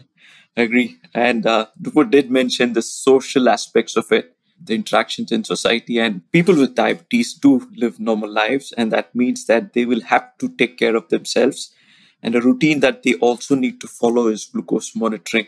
agree. 0.62 0.98
And 1.14 1.46
uh, 1.46 1.68
Nupur 1.82 2.10
did 2.10 2.30
mention 2.30 2.74
the 2.74 2.82
social 2.82 3.50
aspects 3.50 3.96
of 3.96 4.12
it 4.12 4.34
the 4.60 4.74
interactions 4.74 5.32
in 5.32 5.44
society 5.44 6.00
and 6.00 6.22
people 6.32 6.56
with 6.56 6.74
diabetes 6.76 7.34
do 7.34 7.70
live 7.76 8.00
normal 8.00 8.30
lives 8.30 8.74
and 8.78 8.92
that 8.92 9.14
means 9.14 9.46
that 9.46 9.74
they 9.74 9.86
will 9.86 10.02
have 10.02 10.36
to 10.40 10.50
take 10.50 10.78
care 10.78 10.96
of 10.96 11.08
themselves 11.10 11.74
and 12.24 12.36
a 12.36 12.42
routine 12.42 12.80
that 12.80 13.04
they 13.04 13.14
also 13.16 13.54
need 13.54 13.80
to 13.80 13.88
follow 13.88 14.28
is 14.28 14.46
glucose 14.46 14.96
monitoring 14.96 15.46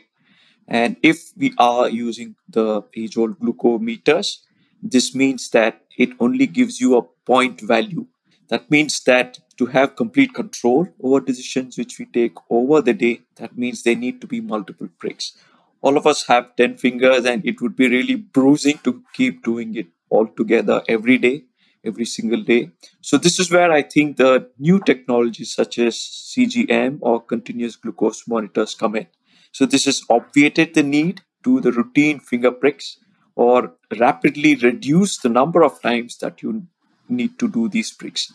and 0.69 0.97
if 1.03 1.31
we 1.37 1.53
are 1.57 1.89
using 1.89 2.35
the 2.47 2.83
age 2.95 3.17
old 3.17 3.39
glucometers 3.39 4.37
this 4.81 5.13
means 5.15 5.49
that 5.49 5.81
it 5.97 6.11
only 6.21 6.47
gives 6.47 6.79
you 6.79 6.95
a 6.97 7.01
point 7.25 7.59
value. 7.59 8.05
That 8.47 8.71
means 8.71 9.03
that 9.03 9.39
to 9.57 9.65
have 9.67 9.97
complete 9.97 10.33
control 10.33 10.87
over 11.03 11.19
decisions 11.19 11.77
which 11.77 11.99
we 11.99 12.05
take 12.05 12.33
over 12.49 12.81
the 12.81 12.93
day 12.93 13.21
that 13.35 13.57
means 13.57 13.83
there 13.83 13.95
need 13.95 14.21
to 14.21 14.27
be 14.27 14.39
multiple 14.41 14.87
pricks 14.99 15.33
all 15.81 15.97
of 15.97 16.07
us 16.07 16.25
have 16.27 16.55
10 16.55 16.77
fingers 16.77 17.25
and 17.25 17.45
it 17.45 17.61
would 17.61 17.75
be 17.75 17.87
really 17.89 18.15
bruising 18.15 18.79
to 18.83 19.03
keep 19.13 19.43
doing 19.43 19.75
it 19.75 19.87
all 20.09 20.27
together 20.27 20.81
every 20.87 21.17
day 21.17 21.43
every 21.85 22.03
single 22.05 22.43
day. 22.43 22.71
So 23.01 23.17
this 23.17 23.39
is 23.39 23.51
where 23.51 23.71
i 23.71 23.81
think 23.81 24.17
the 24.17 24.49
new 24.57 24.79
technologies 24.89 25.53
such 25.53 25.79
as 25.79 25.95
cgm 25.95 26.97
or 27.01 27.21
continuous 27.21 27.75
glucose 27.77 28.27
monitors 28.27 28.75
come 28.75 28.95
in 28.97 29.07
so 29.51 29.65
this 29.65 29.85
has 29.85 30.01
obviated 30.09 30.73
the 30.73 30.83
need 30.83 31.21
to 31.43 31.59
the 31.61 31.71
routine 31.71 32.19
finger 32.19 32.51
pricks 32.51 32.97
or 33.35 33.73
rapidly 33.99 34.55
reduce 34.55 35.17
the 35.17 35.29
number 35.29 35.63
of 35.63 35.81
times 35.81 36.17
that 36.17 36.41
you 36.41 36.63
need 37.07 37.37
to 37.39 37.47
do 37.47 37.67
these 37.69 37.91
pricks 37.91 38.33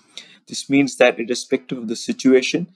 this 0.49 0.69
means 0.69 0.97
that 0.97 1.21
irrespective 1.21 1.79
of 1.79 1.89
the 1.89 1.97
situation 1.97 2.67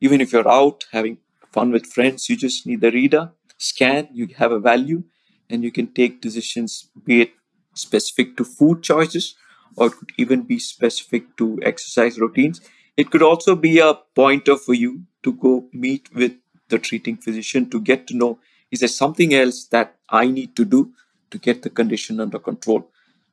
even 0.00 0.20
if 0.20 0.32
you're 0.32 0.48
out 0.48 0.84
having 0.92 1.18
fun 1.52 1.70
with 1.72 1.86
friends 1.86 2.28
you 2.28 2.36
just 2.36 2.66
need 2.66 2.80
the 2.80 2.90
reader 2.90 3.32
scan, 3.58 4.08
you 4.12 4.28
have 4.36 4.52
a 4.52 4.60
value, 4.60 5.04
and 5.50 5.62
you 5.62 5.70
can 5.70 5.88
take 5.88 6.20
decisions, 6.20 6.88
be 7.04 7.22
it 7.22 7.32
specific 7.74 8.36
to 8.36 8.44
food 8.44 8.82
choices 8.82 9.34
or 9.76 9.90
could 9.90 10.12
even 10.16 10.42
be 10.42 10.58
specific 10.58 11.36
to 11.36 11.58
exercise 11.62 12.18
routines. 12.18 12.60
It 12.96 13.10
could 13.10 13.22
also 13.22 13.54
be 13.54 13.78
a 13.78 13.94
pointer 14.14 14.56
for 14.56 14.74
you 14.74 15.04
to 15.22 15.32
go 15.32 15.68
meet 15.72 16.12
with 16.14 16.32
the 16.68 16.78
treating 16.78 17.16
physician 17.16 17.68
to 17.70 17.80
get 17.80 18.06
to 18.08 18.16
know 18.16 18.38
is 18.70 18.80
there 18.80 18.88
something 18.88 19.34
else 19.34 19.64
that 19.66 19.96
I 20.08 20.26
need 20.26 20.54
to 20.56 20.64
do 20.64 20.92
to 21.30 21.38
get 21.38 21.62
the 21.62 21.70
condition 21.70 22.20
under 22.20 22.38
control. 22.38 22.90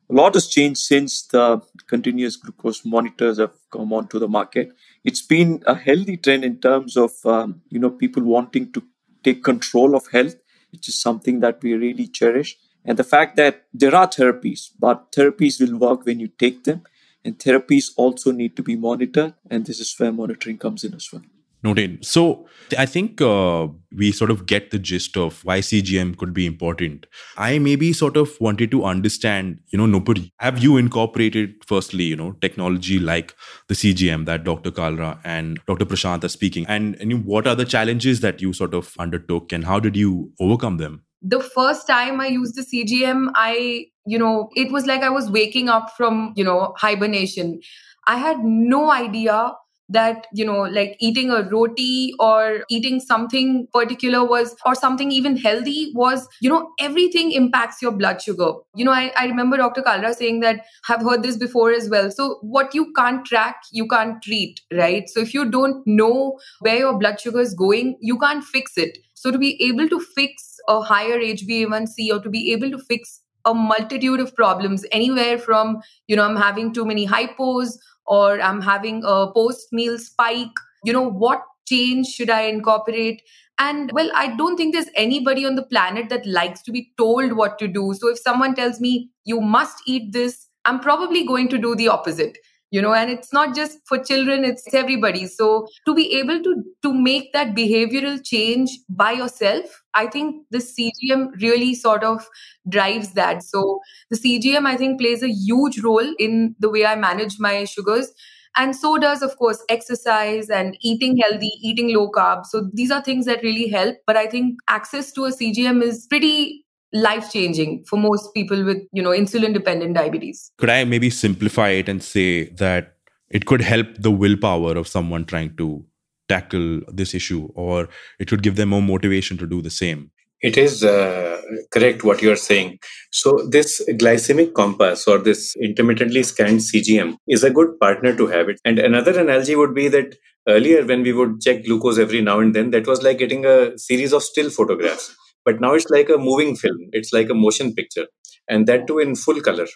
A 0.08 0.14
lot 0.14 0.34
has 0.34 0.46
changed 0.46 0.80
since 0.80 1.22
the 1.22 1.60
continuous 1.88 2.36
glucose 2.36 2.84
monitors 2.84 3.38
have 3.38 3.52
come 3.70 3.92
onto 3.92 4.18
the 4.18 4.28
market. 4.28 4.72
It's 5.04 5.22
been 5.22 5.62
a 5.66 5.74
healthy 5.74 6.16
trend 6.16 6.44
in 6.44 6.58
terms 6.58 6.96
of 6.96 7.12
um, 7.24 7.62
you 7.68 7.80
know 7.80 7.90
people 7.90 8.22
wanting 8.22 8.72
to 8.72 8.82
take 9.24 9.42
control 9.42 9.96
of 9.96 10.06
health, 10.12 10.36
which 10.70 10.88
is 10.88 11.00
something 11.00 11.40
that 11.40 11.60
we 11.62 11.74
really 11.74 12.06
cherish. 12.06 12.56
And 12.84 12.96
the 12.96 13.04
fact 13.04 13.34
that 13.36 13.64
there 13.74 13.94
are 13.96 14.06
therapies, 14.06 14.70
but 14.78 15.10
therapies 15.10 15.60
will 15.60 15.76
work 15.76 16.06
when 16.06 16.20
you 16.20 16.28
take 16.28 16.62
them. 16.64 16.84
And 17.24 17.36
therapies 17.36 17.90
also 17.96 18.30
need 18.30 18.54
to 18.56 18.62
be 18.62 18.76
monitored. 18.76 19.34
And 19.50 19.66
this 19.66 19.80
is 19.80 19.92
where 19.98 20.12
monitoring 20.12 20.58
comes 20.58 20.84
in 20.84 20.94
as 20.94 21.12
well. 21.12 21.22
Noted. 21.66 22.04
So 22.04 22.46
I 22.78 22.86
think 22.86 23.20
uh, 23.20 23.66
we 23.96 24.12
sort 24.12 24.30
of 24.30 24.46
get 24.46 24.70
the 24.70 24.78
gist 24.78 25.16
of 25.16 25.44
why 25.44 25.58
CGM 25.58 26.16
could 26.16 26.32
be 26.32 26.46
important. 26.46 27.06
I 27.36 27.58
maybe 27.58 27.92
sort 27.92 28.16
of 28.16 28.40
wanted 28.40 28.70
to 28.70 28.84
understand, 28.84 29.58
you 29.72 29.78
know, 29.78 29.86
Nupur, 29.86 30.30
have 30.38 30.62
you 30.62 30.76
incorporated 30.76 31.54
firstly, 31.66 32.04
you 32.04 32.14
know, 32.14 32.32
technology 32.40 33.00
like 33.00 33.34
the 33.66 33.74
CGM 33.74 34.26
that 34.26 34.44
Dr. 34.44 34.70
Kalra 34.70 35.18
and 35.24 35.58
Dr. 35.66 35.84
Prashant 35.84 36.22
are 36.22 36.28
speaking? 36.28 36.64
And, 36.68 36.94
and 37.00 37.24
what 37.24 37.48
are 37.48 37.56
the 37.56 37.64
challenges 37.64 38.20
that 38.20 38.40
you 38.40 38.52
sort 38.52 38.72
of 38.72 38.94
undertook 39.00 39.52
and 39.52 39.64
how 39.64 39.80
did 39.80 39.96
you 39.96 40.30
overcome 40.38 40.76
them? 40.76 41.02
The 41.22 41.40
first 41.40 41.88
time 41.88 42.20
I 42.20 42.28
used 42.28 42.54
the 42.54 42.62
CGM, 42.62 43.32
I, 43.34 43.86
you 44.06 44.20
know, 44.20 44.50
it 44.54 44.70
was 44.70 44.86
like 44.86 45.02
I 45.02 45.10
was 45.10 45.28
waking 45.32 45.68
up 45.68 45.90
from, 45.96 46.32
you 46.36 46.44
know, 46.44 46.74
hibernation. 46.76 47.58
I 48.06 48.18
had 48.18 48.44
no 48.44 48.92
idea 48.92 49.52
that 49.88 50.26
you 50.32 50.44
know 50.44 50.62
like 50.62 50.96
eating 50.98 51.30
a 51.30 51.42
roti 51.48 52.12
or 52.18 52.64
eating 52.68 52.98
something 53.00 53.66
particular 53.72 54.24
was 54.24 54.56
or 54.64 54.74
something 54.74 55.12
even 55.12 55.36
healthy 55.36 55.92
was 55.94 56.26
you 56.40 56.50
know 56.50 56.70
everything 56.80 57.32
impacts 57.32 57.80
your 57.80 57.92
blood 57.92 58.20
sugar. 58.20 58.52
You 58.74 58.84
know 58.84 58.92
i, 58.92 59.12
I 59.16 59.26
remember 59.26 59.56
dr 59.56 59.80
kalra 59.82 60.14
saying 60.14 60.40
that 60.40 60.60
i've 60.88 61.02
heard 61.02 61.22
this 61.22 61.36
before 61.36 61.72
as 61.72 61.88
well. 61.88 62.10
So 62.10 62.38
what 62.42 62.74
you 62.74 62.92
can't 62.94 63.24
track 63.24 63.56
you 63.72 63.86
can't 63.86 64.22
treat 64.22 64.60
right? 64.72 65.08
So 65.08 65.20
if 65.20 65.32
you 65.34 65.50
don't 65.50 65.86
know 65.86 66.38
where 66.60 66.78
your 66.78 66.98
blood 66.98 67.20
sugar 67.20 67.40
is 67.40 67.54
going 67.54 67.96
you 68.00 68.18
can't 68.18 68.44
fix 68.44 68.76
it. 68.76 68.98
So 69.14 69.30
to 69.30 69.38
be 69.38 69.60
able 69.62 69.88
to 69.88 70.00
fix 70.00 70.56
a 70.68 70.80
higher 70.82 71.18
hba1c 71.20 72.10
or 72.12 72.20
to 72.20 72.28
be 72.28 72.52
able 72.52 72.70
to 72.70 72.78
fix 72.78 73.20
a 73.44 73.54
multitude 73.54 74.20
of 74.20 74.34
problems 74.34 74.84
anywhere 74.90 75.38
from 75.38 75.80
you 76.08 76.16
know 76.16 76.24
i'm 76.24 76.36
having 76.36 76.72
too 76.74 76.84
many 76.84 77.06
hypos 77.06 77.78
or 78.06 78.40
I'm 78.40 78.60
having 78.60 79.02
a 79.04 79.30
post 79.32 79.72
meal 79.72 79.98
spike. 79.98 80.52
You 80.84 80.92
know, 80.92 81.08
what 81.08 81.42
change 81.68 82.06
should 82.08 82.30
I 82.30 82.42
incorporate? 82.42 83.22
And 83.58 83.90
well, 83.92 84.10
I 84.14 84.36
don't 84.36 84.56
think 84.56 84.74
there's 84.74 84.90
anybody 84.94 85.46
on 85.46 85.54
the 85.54 85.62
planet 85.62 86.08
that 86.10 86.26
likes 86.26 86.62
to 86.62 86.72
be 86.72 86.92
told 86.98 87.32
what 87.32 87.58
to 87.58 87.68
do. 87.68 87.94
So 87.94 88.08
if 88.08 88.18
someone 88.18 88.54
tells 88.54 88.80
me, 88.80 89.10
you 89.24 89.40
must 89.40 89.82
eat 89.86 90.12
this, 90.12 90.46
I'm 90.64 90.80
probably 90.80 91.24
going 91.26 91.48
to 91.48 91.58
do 91.58 91.74
the 91.74 91.88
opposite 91.88 92.38
you 92.70 92.82
know 92.82 92.92
and 92.92 93.10
it's 93.10 93.32
not 93.32 93.54
just 93.54 93.78
for 93.86 93.98
children 93.98 94.44
it's 94.44 94.72
everybody. 94.74 95.26
So 95.26 95.66
to 95.86 95.94
be 95.94 96.18
able 96.18 96.42
to 96.42 96.62
to 96.82 96.92
make 96.92 97.32
that 97.32 97.54
behavioral 97.54 98.20
change 98.24 98.70
by 98.88 99.12
yourself 99.12 99.82
i 99.94 100.06
think 100.06 100.36
the 100.50 100.58
cgm 100.58 101.28
really 101.40 101.74
sort 101.74 102.04
of 102.04 102.26
drives 102.68 103.12
that. 103.14 103.42
So 103.42 103.80
the 104.10 104.16
cgm 104.18 104.66
i 104.66 104.76
think 104.76 105.00
plays 105.00 105.22
a 105.22 105.30
huge 105.30 105.80
role 105.80 106.14
in 106.18 106.54
the 106.58 106.70
way 106.70 106.84
i 106.86 106.96
manage 106.96 107.36
my 107.38 107.64
sugars. 107.64 108.10
And 108.58 108.74
so 108.74 108.96
does 108.98 109.22
of 109.22 109.36
course 109.36 109.62
exercise 109.68 110.48
and 110.50 110.76
eating 110.80 111.18
healthy 111.18 111.52
eating 111.62 111.94
low 111.94 112.10
carb. 112.10 112.46
So 112.46 112.70
these 112.72 112.90
are 112.90 113.02
things 113.02 113.26
that 113.26 113.42
really 113.42 113.68
help. 113.68 113.96
But 114.06 114.16
i 114.16 114.26
think 114.26 114.58
access 114.68 115.12
to 115.12 115.24
a 115.26 115.30
cgm 115.30 115.82
is 115.82 116.06
pretty 116.08 116.65
life 117.02 117.30
changing 117.32 117.84
for 117.88 117.98
most 117.98 118.32
people 118.34 118.64
with 118.64 118.82
you 118.92 119.02
know 119.02 119.10
insulin 119.10 119.52
dependent 119.52 119.94
diabetes. 119.94 120.50
Could 120.58 120.70
i 120.70 120.84
maybe 120.84 121.10
simplify 121.10 121.68
it 121.68 121.88
and 121.88 122.02
say 122.02 122.48
that 122.64 122.96
it 123.30 123.46
could 123.46 123.60
help 123.60 123.88
the 123.98 124.10
willpower 124.10 124.76
of 124.76 124.88
someone 124.88 125.24
trying 125.24 125.56
to 125.56 125.84
tackle 126.28 126.80
this 126.88 127.14
issue 127.14 127.48
or 127.54 127.88
it 128.18 128.30
would 128.30 128.42
give 128.42 128.56
them 128.56 128.70
more 128.70 128.82
motivation 128.82 129.36
to 129.38 129.46
do 129.46 129.62
the 129.62 129.70
same? 129.70 130.10
It 130.42 130.56
is 130.58 130.84
uh, 130.84 131.40
correct 131.72 132.04
what 132.04 132.20
you 132.22 132.30
are 132.30 132.36
saying. 132.36 132.78
So 133.10 133.48
this 133.50 133.82
glycemic 133.92 134.52
compass 134.54 135.06
or 135.08 135.18
this 135.18 135.56
intermittently 135.56 136.22
scanned 136.22 136.60
cgm 136.60 137.16
is 137.26 137.42
a 137.42 137.50
good 137.50 137.78
partner 137.80 138.14
to 138.16 138.26
have 138.26 138.48
it. 138.48 138.60
And 138.64 138.78
another 138.78 139.18
analogy 139.18 139.56
would 139.56 139.74
be 139.74 139.88
that 139.88 140.14
earlier 140.46 140.84
when 140.84 141.02
we 141.02 141.12
would 141.12 141.40
check 141.40 141.64
glucose 141.64 141.98
every 141.98 142.20
now 142.20 142.38
and 142.38 142.54
then 142.54 142.70
that 142.70 142.86
was 142.86 143.02
like 143.02 143.18
getting 143.18 143.44
a 143.44 143.76
series 143.78 144.12
of 144.12 144.22
still 144.22 144.50
photographs 144.50 145.16
but 145.46 145.60
now 145.60 145.72
it's 145.74 145.90
like 145.96 146.10
a 146.16 146.18
moving 146.18 146.56
film 146.56 146.78
it's 146.92 147.12
like 147.12 147.30
a 147.30 147.38
motion 147.44 147.74
picture 147.74 148.06
and 148.48 148.66
that 148.66 148.86
too 148.86 148.98
in 148.98 149.14
full 149.14 149.40
color 149.40 149.66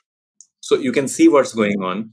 so 0.61 0.77
you 0.89 0.93
can 0.93 1.09
see 1.09 1.29
what's 1.29 1.55
going 1.63 1.83
on 1.93 2.11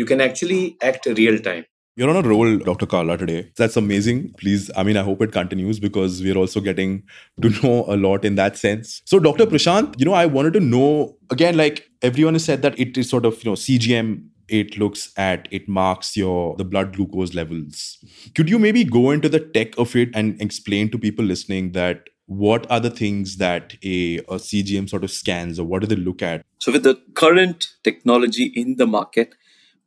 you 0.00 0.04
can 0.04 0.20
actually 0.20 0.76
act 0.82 1.06
real 1.06 1.38
time 1.38 1.64
you're 1.98 2.10
on 2.10 2.16
a 2.22 2.28
roll, 2.28 2.58
Dr. 2.58 2.84
Kalra, 2.84 3.18
today. 3.18 3.50
That's 3.56 3.74
amazing. 3.74 4.34
Please, 4.36 4.70
I 4.76 4.82
mean, 4.82 4.98
I 4.98 5.02
hope 5.02 5.22
it 5.22 5.32
continues 5.32 5.80
because 5.80 6.22
we're 6.22 6.36
also 6.36 6.60
getting 6.60 7.04
to 7.40 7.48
know 7.62 7.86
a 7.88 7.96
lot 7.96 8.22
in 8.22 8.34
that 8.34 8.58
sense. 8.58 9.00
So, 9.06 9.18
Dr. 9.18 9.46
Prashant, 9.46 9.98
you 9.98 10.04
know, 10.04 10.12
I 10.12 10.26
wanted 10.26 10.52
to 10.52 10.60
know 10.60 11.16
again, 11.30 11.56
like 11.56 11.88
everyone 12.02 12.34
has 12.34 12.44
said 12.44 12.60
that 12.60 12.78
it 12.78 12.98
is 12.98 13.08
sort 13.08 13.24
of, 13.24 13.42
you 13.42 13.50
know, 13.50 13.56
CGM 13.56 14.28
it 14.48 14.78
looks 14.78 15.12
at 15.16 15.48
it 15.50 15.68
marks 15.68 16.16
your 16.16 16.54
the 16.56 16.64
blood 16.64 16.94
glucose 16.94 17.34
levels 17.34 17.98
could 18.36 18.48
you 18.48 18.60
maybe 18.60 18.84
go 18.84 19.10
into 19.10 19.28
the 19.28 19.40
tech 19.40 19.76
of 19.76 19.96
it 19.96 20.08
and 20.14 20.40
explain 20.40 20.88
to 20.88 20.96
people 20.96 21.24
listening 21.24 21.72
that 21.72 22.08
what 22.26 22.68
are 22.70 22.80
the 22.80 22.90
things 22.90 23.36
that 23.36 23.74
a, 23.84 24.18
a 24.18 24.36
CGM 24.36 24.88
sort 24.88 25.04
of 25.04 25.10
scans 25.10 25.58
or 25.58 25.64
what 25.64 25.80
do 25.80 25.86
they 25.86 25.96
look 25.96 26.22
at? 26.22 26.44
So, 26.58 26.72
with 26.72 26.82
the 26.82 27.00
current 27.14 27.68
technology 27.84 28.46
in 28.46 28.76
the 28.76 28.86
market, 28.86 29.34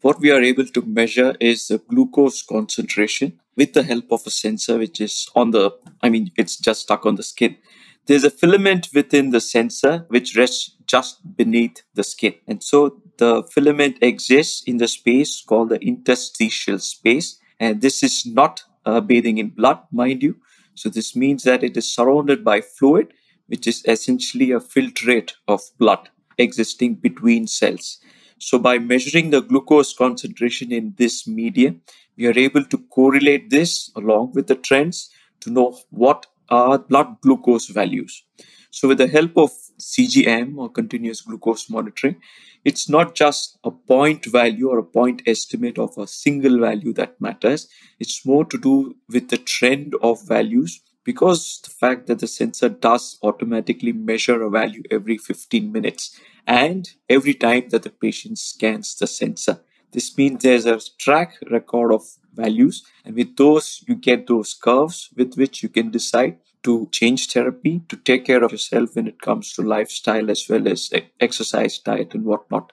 what 0.01 0.19
we 0.19 0.31
are 0.31 0.41
able 0.41 0.65
to 0.65 0.81
measure 0.81 1.35
is 1.39 1.67
the 1.67 1.77
glucose 1.77 2.41
concentration 2.41 3.39
with 3.57 3.73
the 3.73 3.83
help 3.83 4.11
of 4.11 4.21
a 4.25 4.29
sensor, 4.29 4.77
which 4.77 5.01
is 5.01 5.29
on 5.35 5.51
the, 5.51 5.71
I 6.01 6.09
mean, 6.09 6.31
it's 6.37 6.55
just 6.55 6.81
stuck 6.81 7.05
on 7.05 7.15
the 7.15 7.23
skin. 7.23 7.57
There's 8.05 8.23
a 8.23 8.31
filament 8.31 8.87
within 8.93 9.31
the 9.31 9.41
sensor 9.41 10.05
which 10.07 10.35
rests 10.37 10.75
just 10.87 11.35
beneath 11.35 11.83
the 11.93 12.03
skin. 12.03 12.35
And 12.47 12.63
so 12.63 13.01
the 13.17 13.43
filament 13.43 13.97
exists 14.01 14.63
in 14.63 14.77
the 14.77 14.87
space 14.87 15.43
called 15.45 15.69
the 15.69 15.79
interstitial 15.81 16.79
space. 16.79 17.37
And 17.59 17.81
this 17.81 18.01
is 18.01 18.25
not 18.25 18.63
uh, 18.85 19.01
bathing 19.01 19.37
in 19.37 19.49
blood, 19.49 19.79
mind 19.91 20.23
you. 20.23 20.37
So 20.79 20.87
this 20.87 21.13
means 21.13 21.43
that 21.43 21.61
it 21.61 21.75
is 21.75 21.93
surrounded 21.93 22.41
by 22.41 22.61
fluid, 22.61 23.13
which 23.47 23.67
is 23.67 23.83
essentially 23.85 24.51
a 24.51 24.61
filtrate 24.61 25.33
of 25.49 25.59
blood 25.77 26.07
existing 26.37 26.95
between 26.95 27.47
cells. 27.47 27.99
So 28.37 28.57
by 28.57 28.79
measuring 28.79 29.31
the 29.31 29.41
glucose 29.41 29.93
concentration 29.93 30.71
in 30.71 30.93
this 30.97 31.27
medium, 31.27 31.81
we 32.15 32.27
are 32.27 32.39
able 32.39 32.63
to 32.63 32.77
correlate 32.77 33.49
this 33.49 33.91
along 33.97 34.31
with 34.35 34.47
the 34.47 34.55
trends 34.55 35.09
to 35.41 35.49
know 35.49 35.77
what 35.89 36.27
are 36.47 36.79
blood 36.79 37.17
glucose 37.19 37.67
values. 37.67 38.23
So 38.71 38.87
with 38.87 38.99
the 38.99 39.07
help 39.07 39.37
of 39.37 39.51
CGM 39.79 40.57
or 40.57 40.69
continuous 40.69 41.21
glucose 41.21 41.69
monitoring, 41.69 42.21
it's 42.63 42.89
not 42.89 43.15
just 43.15 43.57
a 43.63 43.71
point 43.71 44.25
value 44.25 44.69
or 44.69 44.77
a 44.79 44.83
point 44.83 45.21
estimate 45.25 45.79
of 45.79 45.97
a 45.97 46.07
single 46.07 46.59
value 46.59 46.93
that 46.93 47.19
matters. 47.19 47.67
It's 47.99 48.25
more 48.25 48.45
to 48.45 48.57
do 48.57 48.95
with 49.09 49.29
the 49.29 49.37
trend 49.37 49.95
of 50.01 50.27
values 50.27 50.81
because 51.03 51.59
the 51.63 51.71
fact 51.71 52.07
that 52.07 52.19
the 52.19 52.27
sensor 52.27 52.69
does 52.69 53.17
automatically 53.23 53.93
measure 53.93 54.41
a 54.43 54.49
value 54.49 54.83
every 54.91 55.17
15 55.17 55.71
minutes 55.71 56.19
and 56.45 56.89
every 57.09 57.33
time 57.33 57.69
that 57.69 57.83
the 57.83 57.89
patient 57.89 58.37
scans 58.37 58.95
the 58.95 59.07
sensor. 59.07 59.61
This 59.91 60.15
means 60.17 60.43
there's 60.43 60.67
a 60.67 60.79
track 60.99 61.33
record 61.49 61.91
of 61.91 62.03
values, 62.33 62.85
and 63.03 63.15
with 63.15 63.35
those, 63.37 63.83
you 63.87 63.95
get 63.95 64.27
those 64.27 64.53
curves 64.53 65.09
with 65.17 65.33
which 65.35 65.63
you 65.63 65.69
can 65.69 65.89
decide 65.89 66.37
to 66.63 66.89
change 66.91 67.27
therapy 67.31 67.81
to 67.89 67.95
take 67.95 68.25
care 68.25 68.43
of 68.43 68.51
yourself 68.51 68.95
when 68.95 69.07
it 69.07 69.21
comes 69.21 69.53
to 69.53 69.61
lifestyle 69.61 70.29
as 70.29 70.45
well 70.49 70.67
as 70.67 70.89
exercise, 71.19 71.79
diet, 71.79 72.13
and 72.13 72.25
whatnot. 72.25 72.71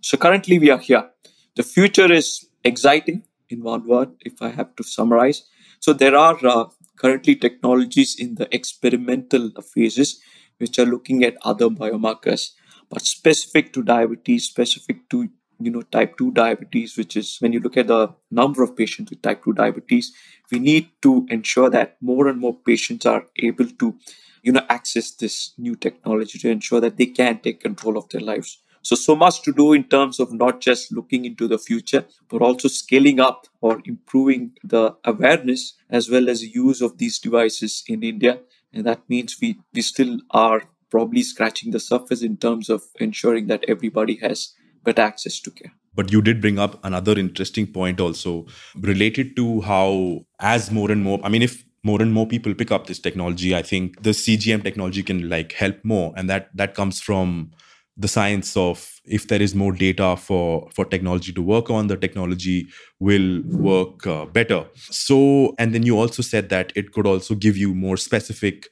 So, 0.00 0.16
currently, 0.16 0.58
we 0.58 0.70
are 0.70 0.78
here. 0.78 1.10
The 1.54 1.62
future 1.62 2.10
is 2.12 2.48
exciting 2.64 3.24
in 3.48 3.62
one 3.62 3.86
word, 3.86 4.10
if 4.20 4.40
I 4.40 4.50
have 4.50 4.74
to 4.76 4.82
summarize. 4.82 5.44
So, 5.80 5.92
there 5.92 6.16
are 6.16 6.38
uh, 6.44 6.66
currently 6.96 7.36
technologies 7.36 8.16
in 8.18 8.36
the 8.36 8.54
experimental 8.54 9.50
phases 9.74 10.20
which 10.58 10.78
are 10.78 10.86
looking 10.86 11.24
at 11.24 11.36
other 11.42 11.68
biomarkers 11.68 12.52
but 12.90 13.02
specific 13.02 13.72
to 13.72 13.82
diabetes 13.82 14.44
specific 14.44 15.08
to 15.10 15.28
you 15.58 15.70
know 15.70 15.82
type 15.82 16.16
2 16.18 16.32
diabetes 16.32 16.96
which 16.96 17.16
is 17.16 17.36
when 17.40 17.52
you 17.52 17.60
look 17.60 17.76
at 17.76 17.86
the 17.86 18.08
number 18.30 18.62
of 18.62 18.76
patients 18.76 19.10
with 19.10 19.22
type 19.22 19.44
2 19.44 19.54
diabetes 19.54 20.12
we 20.50 20.58
need 20.58 20.88
to 21.02 21.26
ensure 21.30 21.70
that 21.70 21.96
more 22.00 22.28
and 22.28 22.38
more 22.38 22.54
patients 22.54 23.06
are 23.06 23.26
able 23.36 23.66
to 23.66 23.96
you 24.42 24.52
know 24.52 24.64
access 24.68 25.10
this 25.10 25.52
new 25.58 25.74
technology 25.74 26.38
to 26.38 26.50
ensure 26.50 26.80
that 26.80 26.96
they 26.96 27.06
can 27.06 27.38
take 27.38 27.60
control 27.60 27.96
of 27.98 28.08
their 28.10 28.20
lives 28.20 28.58
so, 28.86 28.94
so 28.94 29.16
much 29.16 29.42
to 29.42 29.52
do 29.52 29.72
in 29.72 29.82
terms 29.82 30.20
of 30.20 30.32
not 30.32 30.60
just 30.60 30.92
looking 30.92 31.24
into 31.24 31.48
the 31.48 31.58
future, 31.58 32.04
but 32.28 32.40
also 32.40 32.68
scaling 32.68 33.18
up 33.18 33.48
or 33.60 33.82
improving 33.84 34.52
the 34.62 34.94
awareness 35.04 35.74
as 35.90 36.08
well 36.08 36.28
as 36.28 36.54
use 36.54 36.80
of 36.80 36.96
these 36.96 37.18
devices 37.18 37.82
in 37.88 38.04
India. 38.04 38.38
And 38.72 38.86
that 38.86 39.00
means 39.08 39.38
we, 39.42 39.58
we 39.74 39.82
still 39.82 40.20
are 40.30 40.62
probably 40.88 41.24
scratching 41.24 41.72
the 41.72 41.80
surface 41.80 42.22
in 42.22 42.36
terms 42.36 42.70
of 42.70 42.84
ensuring 43.00 43.48
that 43.48 43.64
everybody 43.66 44.20
has 44.22 44.54
better 44.84 45.02
access 45.02 45.40
to 45.40 45.50
care. 45.50 45.72
But 45.96 46.12
you 46.12 46.22
did 46.22 46.40
bring 46.40 46.58
up 46.58 46.78
another 46.84 47.18
interesting 47.18 47.66
point 47.66 48.00
also 48.00 48.46
related 48.80 49.34
to 49.36 49.62
how, 49.62 50.26
as 50.40 50.70
more 50.70 50.90
and 50.90 51.02
more, 51.02 51.18
I 51.24 51.28
mean, 51.28 51.42
if 51.42 51.64
more 51.82 52.02
and 52.02 52.12
more 52.12 52.26
people 52.26 52.54
pick 52.54 52.70
up 52.70 52.86
this 52.86 52.98
technology, 52.98 53.56
I 53.56 53.62
think 53.62 54.02
the 54.02 54.10
CGM 54.10 54.62
technology 54.62 55.02
can 55.02 55.28
like 55.28 55.52
help 55.52 55.84
more. 55.84 56.12
And 56.16 56.28
that 56.28 56.50
that 56.54 56.74
comes 56.74 57.00
from 57.00 57.50
the 57.96 58.08
science 58.08 58.56
of 58.56 59.00
if 59.06 59.28
there 59.28 59.40
is 59.40 59.54
more 59.54 59.72
data 59.72 60.16
for 60.16 60.68
for 60.74 60.84
technology 60.84 61.32
to 61.32 61.42
work 61.42 61.70
on 61.70 61.86
the 61.86 61.96
technology 61.96 62.66
will 63.00 63.42
work 63.46 64.06
uh, 64.06 64.26
better 64.26 64.66
so 64.74 65.54
and 65.58 65.74
then 65.74 65.82
you 65.82 65.98
also 65.98 66.22
said 66.22 66.48
that 66.50 66.72
it 66.76 66.92
could 66.92 67.06
also 67.06 67.34
give 67.34 67.56
you 67.56 67.74
more 67.74 67.96
specific 67.96 68.68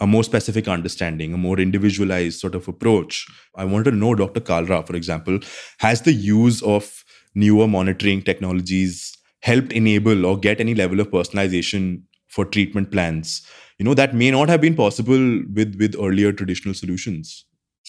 a 0.00 0.06
more 0.06 0.24
specific 0.24 0.68
understanding 0.68 1.32
a 1.32 1.36
more 1.36 1.58
individualized 1.58 2.40
sort 2.40 2.54
of 2.54 2.68
approach 2.68 3.26
i 3.56 3.64
want 3.64 3.84
to 3.84 3.90
know 3.90 4.14
dr 4.14 4.40
kalra 4.40 4.86
for 4.86 4.96
example 4.96 5.38
has 5.78 6.02
the 6.02 6.12
use 6.12 6.62
of 6.62 7.04
newer 7.34 7.66
monitoring 7.66 8.22
technologies 8.22 9.16
helped 9.40 9.72
enable 9.72 10.26
or 10.26 10.38
get 10.38 10.60
any 10.60 10.74
level 10.74 11.00
of 11.00 11.10
personalization 11.10 12.02
for 12.28 12.44
treatment 12.44 12.90
plans 12.90 13.46
you 13.78 13.84
know 13.84 13.94
that 13.94 14.14
may 14.14 14.30
not 14.30 14.48
have 14.48 14.60
been 14.60 14.74
possible 14.74 15.26
with 15.54 15.76
with 15.78 15.94
earlier 15.98 16.32
traditional 16.32 16.74
solutions 16.74 17.46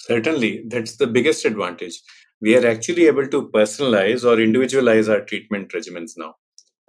Certainly, 0.08 0.64
that's 0.68 0.96
the 0.96 1.08
biggest 1.08 1.44
advantage. 1.44 2.02
We 2.40 2.56
are 2.56 2.66
actually 2.66 3.08
able 3.08 3.28
to 3.28 3.50
personalize 3.50 4.24
or 4.24 4.40
individualize 4.40 5.10
our 5.10 5.22
treatment 5.22 5.72
regimens 5.74 6.12
now, 6.16 6.36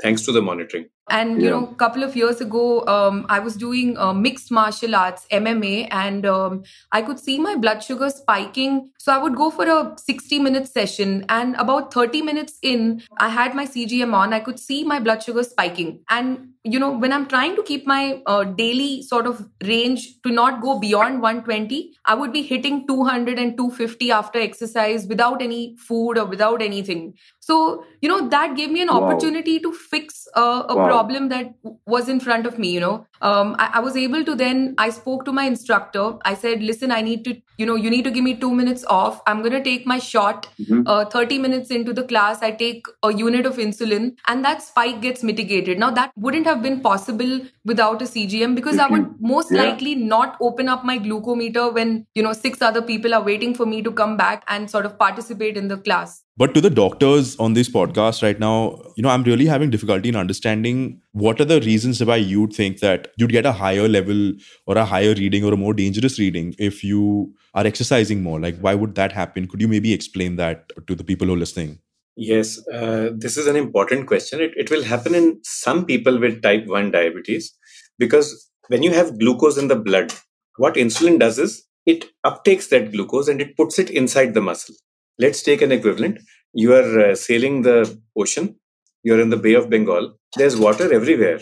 thanks 0.01 0.23
to 0.23 0.33
the 0.33 0.43
monitoring. 0.43 0.89
And 1.11 1.41
you 1.41 1.45
yeah. 1.45 1.51
know, 1.51 1.69
a 1.69 1.75
couple 1.75 2.03
of 2.03 2.17
years 2.17 2.41
ago, 2.41 2.87
um, 2.87 3.27
I 3.29 3.39
was 3.39 3.57
doing 3.57 3.97
uh, 3.97 4.13
mixed 4.13 4.51
martial 4.51 4.95
arts 4.95 5.27
MMA, 5.31 5.89
and 5.91 6.27
um, 6.27 6.65
I 6.93 7.03
could 7.03 7.19
see 7.19 7.39
my 7.39 7.57
blood 7.57 7.83
sugar 7.83 8.11
spiking. 8.11 8.91
So 8.99 9.13
I 9.13 9.19
would 9.19 9.37
go 9.37 9.51
for 9.51 9.65
a 9.65 9.95
60 9.97 10.39
minute 10.39 10.69
session, 10.69 11.25
and 11.29 11.55
about 11.57 11.93
30 11.95 12.23
minutes 12.23 12.59
in, 12.63 13.03
I 13.19 13.29
had 13.29 13.55
my 13.55 13.65
CGM 13.65 14.15
on. 14.15 14.33
I 14.33 14.41
could 14.41 14.59
see 14.59 14.85
my 14.85 15.01
blood 15.01 15.23
sugar 15.23 15.43
spiking, 15.43 16.01
and 16.11 16.49
you 16.65 16.79
know, 16.79 16.91
when 16.91 17.13
I'm 17.13 17.27
trying 17.27 17.57
to 17.57 17.63
keep 17.63 17.87
my 17.87 18.21
uh, 18.27 18.45
daily 18.45 19.03
sort 19.03 19.27
of 19.27 19.49
range 19.65 20.21
to 20.23 20.31
not 20.31 20.61
go 20.61 20.79
beyond 20.79 21.23
120, 21.23 21.95
I 22.05 22.15
would 22.15 22.33
be 22.33 22.43
hitting 22.43 22.87
200 22.87 23.39
and 23.39 23.57
250 23.57 24.11
after 24.11 24.39
exercise 24.39 25.07
without 25.07 25.41
any 25.41 25.77
food 25.79 26.19
or 26.19 26.27
without 26.27 26.61
anything. 26.61 27.15
So 27.41 27.85
you 28.03 28.09
know, 28.09 28.29
that 28.29 28.57
gave 28.57 28.71
me 28.71 28.83
an 28.83 28.89
wow. 28.89 29.05
opportunity 29.05 29.59
to 29.61 29.73
fix 29.73 30.29
uh, 30.37 30.65
a 30.69 30.77
wow 30.77 30.89
problem 30.89 30.98
that 31.07 31.55
was 31.87 32.09
in 32.09 32.21
front 32.21 32.47
of 32.47 32.59
me 32.59 32.71
you 32.71 32.81
know. 32.81 33.07
Um, 33.21 33.57
I, 33.59 33.71
I, 33.75 33.81
was 33.81 33.97
able 33.97 34.25
to 34.25 34.35
then 34.35 34.75
i 34.79 34.91
spoke 34.91 35.25
to 35.25 35.33
my 35.33 35.45
instructor. 35.45 36.15
I 36.25 36.35
said 36.35 36.63
listen 36.63 36.93
i 36.93 37.01
need 37.03 37.25
to 37.25 37.41
you 37.57 37.67
know 37.67 37.75
you 37.75 37.91
need 37.91 38.05
to 38.05 38.11
give 38.11 38.25
me 38.25 38.35
two 38.37 38.55
minutes 38.55 38.85
off. 38.85 39.21
I'm 39.27 39.41
going 39.41 39.53
to 39.53 39.63
take 39.63 39.87
my 39.87 39.99
shot 39.99 40.49
mm-hmm. 40.61 40.83
uh, 40.87 41.05
30 41.07 41.39
minutes 41.39 41.71
into 41.71 41.93
the 41.93 42.05
class. 42.05 42.43
I 42.43 42.53
take 42.53 42.87
a 43.03 43.13
unit 43.13 43.47
of 43.47 43.57
insulin. 43.57 44.17
And 44.29 44.45
that 44.45 44.63
spike 44.63 45.01
gets 45.01 45.23
mitigated. 45.23 45.79
Now 45.79 45.91
that 45.91 46.13
wouldn't 46.17 46.47
have 46.47 46.63
been 46.63 46.81
possible 46.81 47.41
without 47.65 48.03
a 48.03 48.05
cgm 48.05 48.55
because 48.55 48.77
mm-hmm. 48.77 48.95
i 48.95 48.99
would 48.99 49.21
most 49.21 49.53
yeah. 49.53 49.63
likely 49.63 49.95
not 49.95 50.37
open 50.41 50.69
up 50.69 50.85
my 50.85 50.99
glucometer 50.99 51.73
when 51.73 52.07
you 52.15 52.23
know 52.23 52.33
six 52.33 52.63
other 52.63 52.83
people 52.91 53.15
are 53.15 53.23
waiting 53.23 53.55
for 53.55 53.67
me 53.67 53.83
to 53.83 53.93
come 53.93 54.17
back 54.17 54.45
and 54.49 54.71
sort 54.71 54.87
of 54.87 54.99
participate 54.99 55.57
in 55.57 55.69
the 55.69 55.79
class 55.89 56.23
but 56.39 56.55
to 56.55 56.61
the 56.61 56.71
doctors 56.71 57.37
on 57.39 57.55
this 57.55 57.69
podcast 57.69 58.23
right 58.23 58.39
now, 58.39 58.81
you 58.95 59.03
know, 59.03 59.09
I'm 59.09 59.25
really 59.25 59.47
having 59.47 59.71
difficulty 59.71 60.09
in 60.09 60.15
understanding 60.15 61.03
what 61.11 61.41
are 61.41 61.45
the 61.45 61.61
reasons 61.61 62.03
why 62.03 62.15
you'd 62.15 62.53
think 62.53 62.79
that 62.79 63.09
you'd 63.17 63.33
get 63.33 63.45
a 63.45 63.51
higher 63.51 63.89
level 63.89 64.35
or 64.67 64.79
a 64.79 64.85
higher 64.85 65.15
reading 65.15 65.45
or 65.45 65.53
a 65.53 65.57
more 65.57 65.75
dangerous 65.75 66.17
reading 66.17 66.55
if 66.57 66.85
you 66.85 67.35
are 67.55 67.67
exercising 67.67 68.23
more. 68.23 68.39
Like, 68.39 68.57
why 68.61 68.77
would 68.77 68.95
that 68.95 69.11
happen? 69.11 69.49
Could 69.49 69.61
you 69.61 69.67
maybe 69.67 69.93
explain 69.93 70.37
that 70.37 70.71
to 70.87 70.95
the 70.95 71.03
people 71.03 71.27
who 71.27 71.35
are 71.35 71.39
listening? 71.39 71.81
Yes, 72.15 72.65
uh, 72.69 73.11
this 73.17 73.37
is 73.37 73.49
an 73.49 73.57
important 73.57 74.07
question. 74.07 74.41
It, 74.41 74.53
it 74.57 74.71
will 74.71 74.85
happen 74.85 75.17
in 75.17 75.41
some 75.43 75.85
people 75.85 76.21
with 76.21 76.41
type 76.43 76.67
1 76.67 76.93
diabetes 76.93 77.53
because 77.99 78.49
when 78.69 78.85
you 78.85 78.93
have 78.93 79.19
glucose 79.19 79.59
in 79.59 79.67
the 79.67 79.77
blood, 79.77 80.15
what 80.57 80.75
insulin 80.75 81.19
does 81.19 81.41
is 81.41 81.65
it 81.85 82.05
uptakes 82.25 82.69
that 82.69 82.93
glucose 82.93 83.27
and 83.27 83.41
it 83.41 83.57
puts 83.57 83.81
it 83.81 83.91
inside 83.91 84.35
the 84.35 84.41
muscle 84.41 84.77
let's 85.19 85.43
take 85.43 85.63
an 85.63 85.73
equivalent. 85.73 86.19
You 86.53 86.75
are 86.75 87.01
uh, 87.11 87.15
sailing 87.15 87.63
the 87.63 88.01
ocean. 88.17 88.57
You're 89.03 89.21
in 89.21 89.31
the 89.31 89.37
bay 89.37 89.55
of 89.55 89.71
bengal. 89.71 90.15
There's 90.37 90.57
water 90.57 90.93
everywhere 90.93 91.41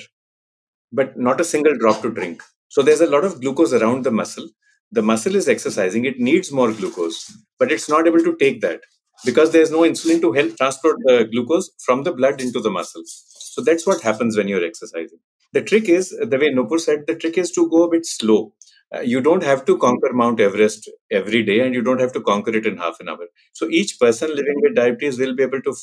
but 0.92 1.16
not 1.18 1.40
a 1.40 1.44
single 1.44 1.76
drop 1.78 2.02
to 2.02 2.10
drink. 2.12 2.42
So 2.68 2.82
there's 2.82 3.00
a 3.00 3.06
lot 3.10 3.24
of 3.24 3.40
glucose 3.40 3.72
around 3.72 4.04
the 4.04 4.10
muscle. 4.10 4.48
The 4.92 5.02
muscle 5.02 5.34
is 5.34 5.48
exercising. 5.48 6.04
It 6.04 6.18
needs 6.20 6.52
more 6.52 6.72
glucose 6.72 7.32
but 7.58 7.72
it's 7.72 7.88
not 7.88 8.06
able 8.06 8.20
to 8.20 8.36
take 8.36 8.60
that 8.60 8.80
because 9.24 9.50
there's 9.50 9.70
no 9.70 9.80
insulin 9.80 10.20
to 10.20 10.32
help 10.32 10.56
transport 10.56 10.96
the 11.04 11.28
glucose 11.32 11.70
from 11.84 12.02
the 12.04 12.12
blood 12.12 12.40
into 12.40 12.60
the 12.60 12.70
muscle. 12.70 13.02
So 13.06 13.62
that's 13.62 13.86
what 13.86 14.02
happens 14.02 14.36
when 14.36 14.48
you're 14.48 14.64
exercising. 14.64 15.18
The 15.52 15.62
trick 15.62 15.88
is 15.88 16.10
the 16.10 16.38
way 16.38 16.50
nupur 16.50 16.78
said 16.78 17.06
the 17.06 17.16
trick 17.16 17.38
is 17.38 17.50
to 17.52 17.68
go 17.70 17.84
a 17.84 17.90
bit 17.90 18.04
slow 18.04 18.52
uh, 18.94 19.00
you 19.00 19.20
don't 19.20 19.42
have 19.42 19.64
to 19.66 19.78
conquer 19.78 20.12
Mount 20.12 20.40
Everest 20.40 20.88
every 21.10 21.42
day 21.42 21.60
and 21.60 21.74
you 21.74 21.82
don't 21.82 22.00
have 22.00 22.12
to 22.12 22.20
conquer 22.20 22.54
it 22.56 22.66
in 22.66 22.76
half 22.76 23.00
an 23.00 23.08
hour. 23.08 23.26
So 23.52 23.68
each 23.68 23.98
person 23.98 24.28
living 24.30 24.60
with 24.62 24.74
diabetes 24.74 25.18
will 25.18 25.34
be 25.34 25.42
able 25.42 25.62
to 25.62 25.74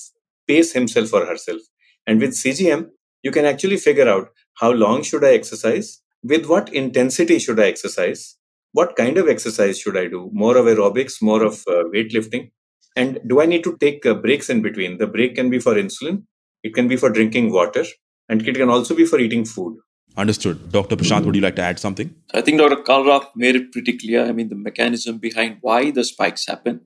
pace 0.47 0.73
himself 0.73 1.13
or 1.13 1.25
herself. 1.25 1.61
And 2.07 2.19
with 2.19 2.35
CGM, 2.35 2.89
you 3.23 3.31
can 3.31 3.45
actually 3.45 3.77
figure 3.77 4.07
out 4.09 4.29
how 4.55 4.71
long 4.71 5.03
should 5.03 5.23
I 5.23 5.33
exercise? 5.33 5.99
with 6.25 6.45
what 6.45 6.73
intensity 6.73 7.37
should 7.37 7.59
I 7.59 7.65
exercise? 7.67 8.37
What 8.71 8.95
kind 8.95 9.17
of 9.17 9.27
exercise 9.27 9.77
should 9.77 9.97
I 9.97 10.07
do? 10.07 10.29
More 10.31 10.55
of 10.55 10.67
aerobics, 10.67 11.21
more 11.21 11.43
of 11.43 11.55
uh, 11.67 11.83
weightlifting? 11.93 12.51
And 12.95 13.19
do 13.27 13.41
I 13.41 13.45
need 13.45 13.63
to 13.65 13.75
take 13.77 14.05
uh, 14.05 14.13
breaks 14.13 14.49
in 14.49 14.61
between? 14.61 14.97
The 14.99 15.07
break 15.07 15.35
can 15.35 15.49
be 15.49 15.59
for 15.59 15.73
insulin, 15.75 16.23
it 16.63 16.73
can 16.73 16.87
be 16.87 16.95
for 16.95 17.09
drinking 17.09 17.51
water, 17.51 17.83
and 18.29 18.47
it 18.47 18.55
can 18.55 18.69
also 18.69 18.95
be 18.95 19.05
for 19.05 19.19
eating 19.19 19.43
food. 19.43 19.77
Understood. 20.15 20.71
Dr. 20.71 20.95
Prashant, 20.95 21.25
would 21.25 21.35
you 21.35 21.41
like 21.41 21.55
to 21.55 21.63
add 21.63 21.79
something? 21.79 22.13
I 22.33 22.41
think 22.41 22.59
Dr. 22.59 22.83
Kalra 22.83 23.27
made 23.35 23.55
it 23.55 23.71
pretty 23.71 23.97
clear. 23.97 24.25
I 24.25 24.31
mean, 24.31 24.49
the 24.49 24.55
mechanism 24.55 25.17
behind 25.17 25.57
why 25.61 25.89
the 25.89 26.03
spikes 26.03 26.45
happen 26.47 26.81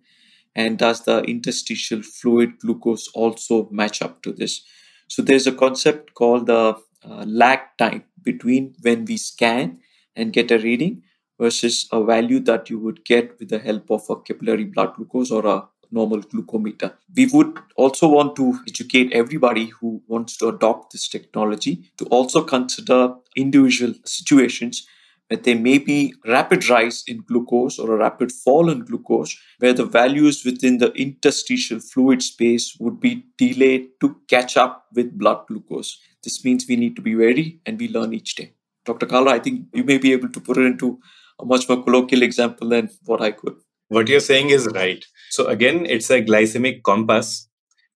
and 0.55 0.77
does 0.77 1.03
the 1.03 1.21
interstitial 1.23 2.01
fluid 2.01 2.59
glucose 2.59 3.09
also 3.09 3.67
match 3.69 4.01
up 4.01 4.21
to 4.23 4.31
this? 4.31 4.63
So 5.09 5.21
there's 5.21 5.45
a 5.45 5.51
concept 5.51 6.13
called 6.13 6.47
the 6.47 6.77
uh, 7.03 7.25
lag 7.25 7.59
time 7.77 8.05
between 8.23 8.75
when 8.81 9.05
we 9.05 9.17
scan 9.17 9.79
and 10.15 10.33
get 10.33 10.49
a 10.51 10.57
reading 10.57 11.03
versus 11.39 11.87
a 11.91 12.03
value 12.03 12.39
that 12.39 12.69
you 12.69 12.79
would 12.79 13.03
get 13.05 13.37
with 13.39 13.49
the 13.49 13.59
help 13.59 13.91
of 13.91 14.03
a 14.09 14.15
capillary 14.21 14.65
blood 14.65 14.95
glucose 14.95 15.31
or 15.31 15.45
a 15.45 15.67
normal 15.91 16.21
glucometer. 16.21 16.93
We 17.15 17.27
would 17.27 17.57
also 17.75 18.07
want 18.07 18.35
to 18.37 18.59
educate 18.67 19.13
everybody 19.13 19.67
who 19.67 20.01
wants 20.07 20.37
to 20.37 20.49
adopt 20.49 20.93
this 20.93 21.07
technology 21.07 21.91
to 21.97 22.05
also 22.05 22.43
consider 22.43 23.15
individual 23.35 23.93
situations 24.05 24.87
where 25.27 25.39
there 25.39 25.59
may 25.59 25.77
be 25.77 26.13
rapid 26.25 26.67
rise 26.69 27.03
in 27.07 27.23
glucose 27.27 27.79
or 27.79 27.93
a 27.93 27.97
rapid 27.97 28.31
fall 28.31 28.69
in 28.69 28.85
glucose, 28.85 29.37
where 29.59 29.73
the 29.73 29.85
values 29.85 30.45
within 30.45 30.77
the 30.77 30.91
interstitial 30.93 31.79
fluid 31.79 32.23
space 32.23 32.77
would 32.79 32.99
be 32.99 33.25
delayed 33.37 33.89
to 33.99 34.15
catch 34.27 34.55
up 34.55 34.85
with 34.93 35.17
blood 35.17 35.45
glucose. 35.47 35.99
This 36.23 36.43
means 36.45 36.65
we 36.67 36.75
need 36.75 36.95
to 36.95 37.01
be 37.01 37.15
ready 37.15 37.59
and 37.65 37.79
we 37.79 37.89
learn 37.89 38.13
each 38.13 38.35
day. 38.35 38.53
Dr. 38.85 39.05
Kalra, 39.05 39.29
I 39.29 39.39
think 39.39 39.67
you 39.73 39.83
may 39.83 39.97
be 39.97 40.13
able 40.13 40.29
to 40.29 40.39
put 40.39 40.57
it 40.57 40.65
into 40.65 40.99
a 41.39 41.45
much 41.45 41.67
more 41.67 41.83
colloquial 41.83 42.23
example 42.23 42.69
than 42.69 42.89
what 43.05 43.21
I 43.21 43.31
could. 43.31 43.57
What 43.89 44.07
you're 44.07 44.19
saying 44.19 44.49
is 44.49 44.67
right. 44.73 45.03
So, 45.29 45.47
again, 45.47 45.85
it's 45.85 46.09
a 46.09 46.21
glycemic 46.21 46.83
compass, 46.83 47.47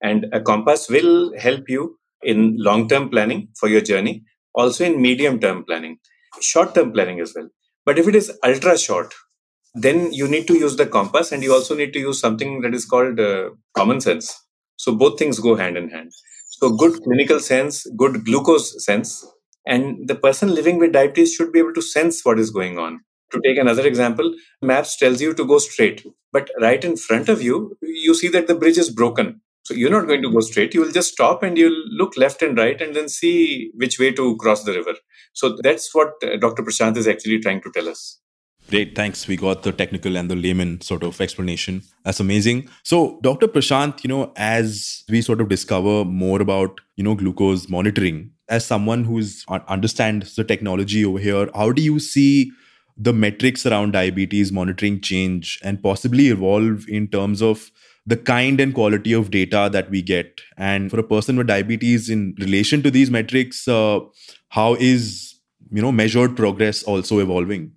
and 0.01 0.25
a 0.33 0.41
compass 0.41 0.89
will 0.89 1.37
help 1.37 1.69
you 1.69 1.97
in 2.23 2.55
long 2.57 2.87
term 2.87 3.09
planning 3.09 3.49
for 3.59 3.67
your 3.69 3.81
journey, 3.81 4.23
also 4.53 4.85
in 4.85 5.01
medium 5.01 5.39
term 5.39 5.63
planning, 5.65 5.97
short 6.41 6.75
term 6.75 6.91
planning 6.93 7.19
as 7.19 7.33
well. 7.35 7.49
But 7.85 7.99
if 7.99 8.07
it 8.07 8.15
is 8.15 8.31
ultra 8.45 8.77
short, 8.77 9.13
then 9.73 10.11
you 10.13 10.27
need 10.27 10.47
to 10.47 10.57
use 10.57 10.75
the 10.77 10.85
compass 10.85 11.31
and 11.31 11.43
you 11.43 11.53
also 11.53 11.75
need 11.75 11.93
to 11.93 11.99
use 11.99 12.19
something 12.19 12.61
that 12.61 12.73
is 12.73 12.85
called 12.85 13.19
uh, 13.19 13.51
common 13.75 14.01
sense. 14.01 14.33
So, 14.77 14.95
both 14.95 15.19
things 15.19 15.39
go 15.39 15.55
hand 15.55 15.77
in 15.77 15.89
hand. 15.89 16.11
So, 16.49 16.69
good 16.75 17.01
clinical 17.03 17.39
sense, 17.39 17.85
good 17.97 18.25
glucose 18.25 18.83
sense, 18.85 19.25
and 19.65 20.07
the 20.07 20.15
person 20.15 20.53
living 20.55 20.79
with 20.79 20.93
diabetes 20.93 21.33
should 21.33 21.51
be 21.51 21.59
able 21.59 21.73
to 21.73 21.81
sense 21.81 22.23
what 22.23 22.39
is 22.39 22.49
going 22.51 22.77
on 22.77 23.01
to 23.31 23.41
take 23.43 23.57
another 23.57 23.85
example, 23.85 24.33
maps 24.61 24.97
tells 24.97 25.21
you 25.21 25.33
to 25.33 25.45
go 25.45 25.57
straight, 25.57 26.05
but 26.31 26.49
right 26.59 26.83
in 26.83 26.97
front 26.97 27.29
of 27.29 27.41
you, 27.41 27.77
you 27.81 28.13
see 28.13 28.27
that 28.29 28.47
the 28.47 28.55
bridge 28.55 28.77
is 28.77 28.89
broken. 28.89 29.41
So 29.63 29.73
you're 29.75 29.91
not 29.91 30.07
going 30.07 30.23
to 30.23 30.31
go 30.31 30.39
straight. 30.39 30.73
You 30.73 30.81
will 30.81 30.91
just 30.91 31.13
stop 31.13 31.43
and 31.43 31.57
you'll 31.57 31.83
look 31.91 32.17
left 32.17 32.41
and 32.41 32.57
right 32.57 32.81
and 32.81 32.95
then 32.95 33.07
see 33.07 33.71
which 33.75 33.99
way 33.99 34.11
to 34.13 34.35
cross 34.37 34.63
the 34.63 34.73
river. 34.73 34.95
So 35.33 35.57
that's 35.61 35.93
what 35.93 36.13
uh, 36.23 36.37
Dr. 36.37 36.63
Prashant 36.63 36.97
is 36.97 37.07
actually 37.07 37.39
trying 37.39 37.61
to 37.61 37.71
tell 37.71 37.87
us. 37.87 38.19
Great, 38.69 38.95
thanks. 38.95 39.27
We 39.27 39.35
got 39.35 39.63
the 39.63 39.71
technical 39.71 40.15
and 40.15 40.31
the 40.31 40.35
layman 40.35 40.81
sort 40.81 41.03
of 41.03 41.19
explanation. 41.19 41.83
That's 42.05 42.19
amazing. 42.19 42.69
So, 42.83 43.19
Dr. 43.21 43.47
Prashant, 43.47 44.03
you 44.03 44.07
know, 44.07 44.31
as 44.37 45.03
we 45.09 45.21
sort 45.21 45.41
of 45.41 45.49
discover 45.49 46.05
more 46.05 46.41
about, 46.41 46.79
you 46.95 47.03
know, 47.03 47.15
glucose 47.15 47.67
monitoring, 47.67 48.31
as 48.47 48.65
someone 48.65 49.03
who's 49.03 49.45
understands 49.67 50.35
the 50.35 50.43
technology 50.43 51.03
over 51.03 51.19
here, 51.19 51.49
how 51.53 51.71
do 51.71 51.81
you 51.81 51.99
see 51.99 52.51
the 53.01 53.13
metrics 53.13 53.65
around 53.65 53.93
diabetes 53.93 54.51
monitoring 54.51 55.01
change 55.01 55.59
and 55.63 55.81
possibly 55.81 56.27
evolve 56.27 56.87
in 56.87 57.07
terms 57.07 57.41
of 57.41 57.71
the 58.05 58.17
kind 58.17 58.59
and 58.59 58.75
quality 58.75 59.13
of 59.13 59.31
data 59.31 59.69
that 59.71 59.89
we 59.89 60.01
get. 60.01 60.41
And 60.57 60.91
for 60.91 60.99
a 60.99 61.03
person 61.03 61.37
with 61.37 61.47
diabetes 61.47 62.09
in 62.09 62.35
relation 62.39 62.83
to 62.83 62.91
these 62.91 63.09
metrics 63.09 63.67
uh, 63.67 63.99
how 64.49 64.75
is 64.75 65.35
you 65.71 65.81
know 65.81 65.91
measured 65.91 66.35
progress 66.37 66.83
also 66.83 67.19
evolving? 67.19 67.71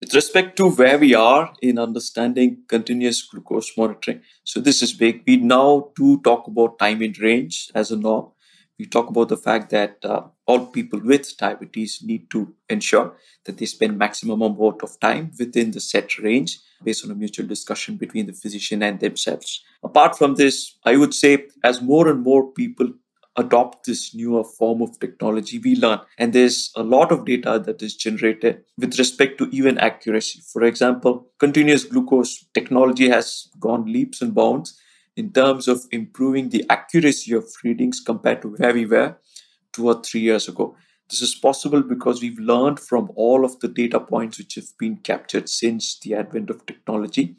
With 0.00 0.14
respect 0.14 0.56
to 0.56 0.70
where 0.70 0.98
we 0.98 1.14
are 1.14 1.52
in 1.60 1.78
understanding 1.78 2.62
continuous 2.68 3.22
glucose 3.22 3.76
monitoring 3.76 4.22
so 4.42 4.60
this 4.60 4.82
is 4.82 4.92
big. 4.92 5.22
We 5.26 5.36
now 5.36 5.90
do 5.94 6.20
talk 6.22 6.48
about 6.48 6.78
time 6.78 7.02
in 7.02 7.14
range 7.20 7.70
as 7.74 7.92
a 7.92 7.96
norm 7.96 8.32
we 8.78 8.86
talk 8.86 9.10
about 9.10 9.28
the 9.28 9.36
fact 9.36 9.70
that 9.70 10.04
uh, 10.04 10.22
all 10.46 10.66
people 10.66 11.00
with 11.00 11.36
diabetes 11.36 12.00
need 12.02 12.30
to 12.30 12.54
ensure 12.68 13.14
that 13.44 13.58
they 13.58 13.66
spend 13.66 13.98
maximum 13.98 14.40
amount 14.40 14.82
of 14.82 14.98
time 15.00 15.32
within 15.38 15.72
the 15.72 15.80
set 15.80 16.18
range 16.18 16.58
based 16.84 17.04
on 17.04 17.10
a 17.10 17.14
mutual 17.14 17.46
discussion 17.46 17.96
between 17.96 18.26
the 18.26 18.32
physician 18.32 18.82
and 18.82 19.00
themselves. 19.00 19.64
Apart 19.82 20.16
from 20.16 20.36
this, 20.36 20.76
I 20.84 20.96
would 20.96 21.12
say 21.12 21.46
as 21.64 21.82
more 21.82 22.08
and 22.08 22.22
more 22.22 22.52
people 22.52 22.90
adopt 23.36 23.86
this 23.86 24.14
newer 24.14 24.42
form 24.44 24.82
of 24.82 24.98
technology, 24.98 25.58
we 25.58 25.76
learn. 25.76 26.00
And 26.18 26.32
there's 26.32 26.72
a 26.74 26.82
lot 26.82 27.12
of 27.12 27.24
data 27.24 27.62
that 27.64 27.80
is 27.82 27.94
generated 27.94 28.64
with 28.76 28.98
respect 28.98 29.38
to 29.38 29.48
even 29.50 29.78
accuracy. 29.78 30.42
For 30.52 30.64
example, 30.64 31.28
continuous 31.38 31.84
glucose 31.84 32.44
technology 32.52 33.08
has 33.08 33.48
gone 33.60 33.90
leaps 33.92 34.20
and 34.20 34.34
bounds 34.34 34.78
in 35.18 35.32
terms 35.32 35.66
of 35.66 35.84
improving 35.90 36.48
the 36.50 36.64
accuracy 36.70 37.32
of 37.34 37.44
readings 37.64 37.98
compared 37.98 38.40
to 38.40 38.54
where 38.56 38.72
we 38.72 38.86
were 38.86 39.16
two 39.72 39.88
or 39.88 40.00
three 40.00 40.20
years 40.20 40.46
ago. 40.46 40.76
This 41.10 41.22
is 41.22 41.34
possible 41.34 41.82
because 41.82 42.22
we've 42.22 42.38
learned 42.38 42.78
from 42.78 43.10
all 43.16 43.44
of 43.44 43.58
the 43.58 43.66
data 43.66 43.98
points 43.98 44.38
which 44.38 44.54
have 44.54 44.70
been 44.78 44.98
captured 44.98 45.48
since 45.48 45.98
the 45.98 46.14
advent 46.14 46.50
of 46.50 46.64
technology. 46.66 47.34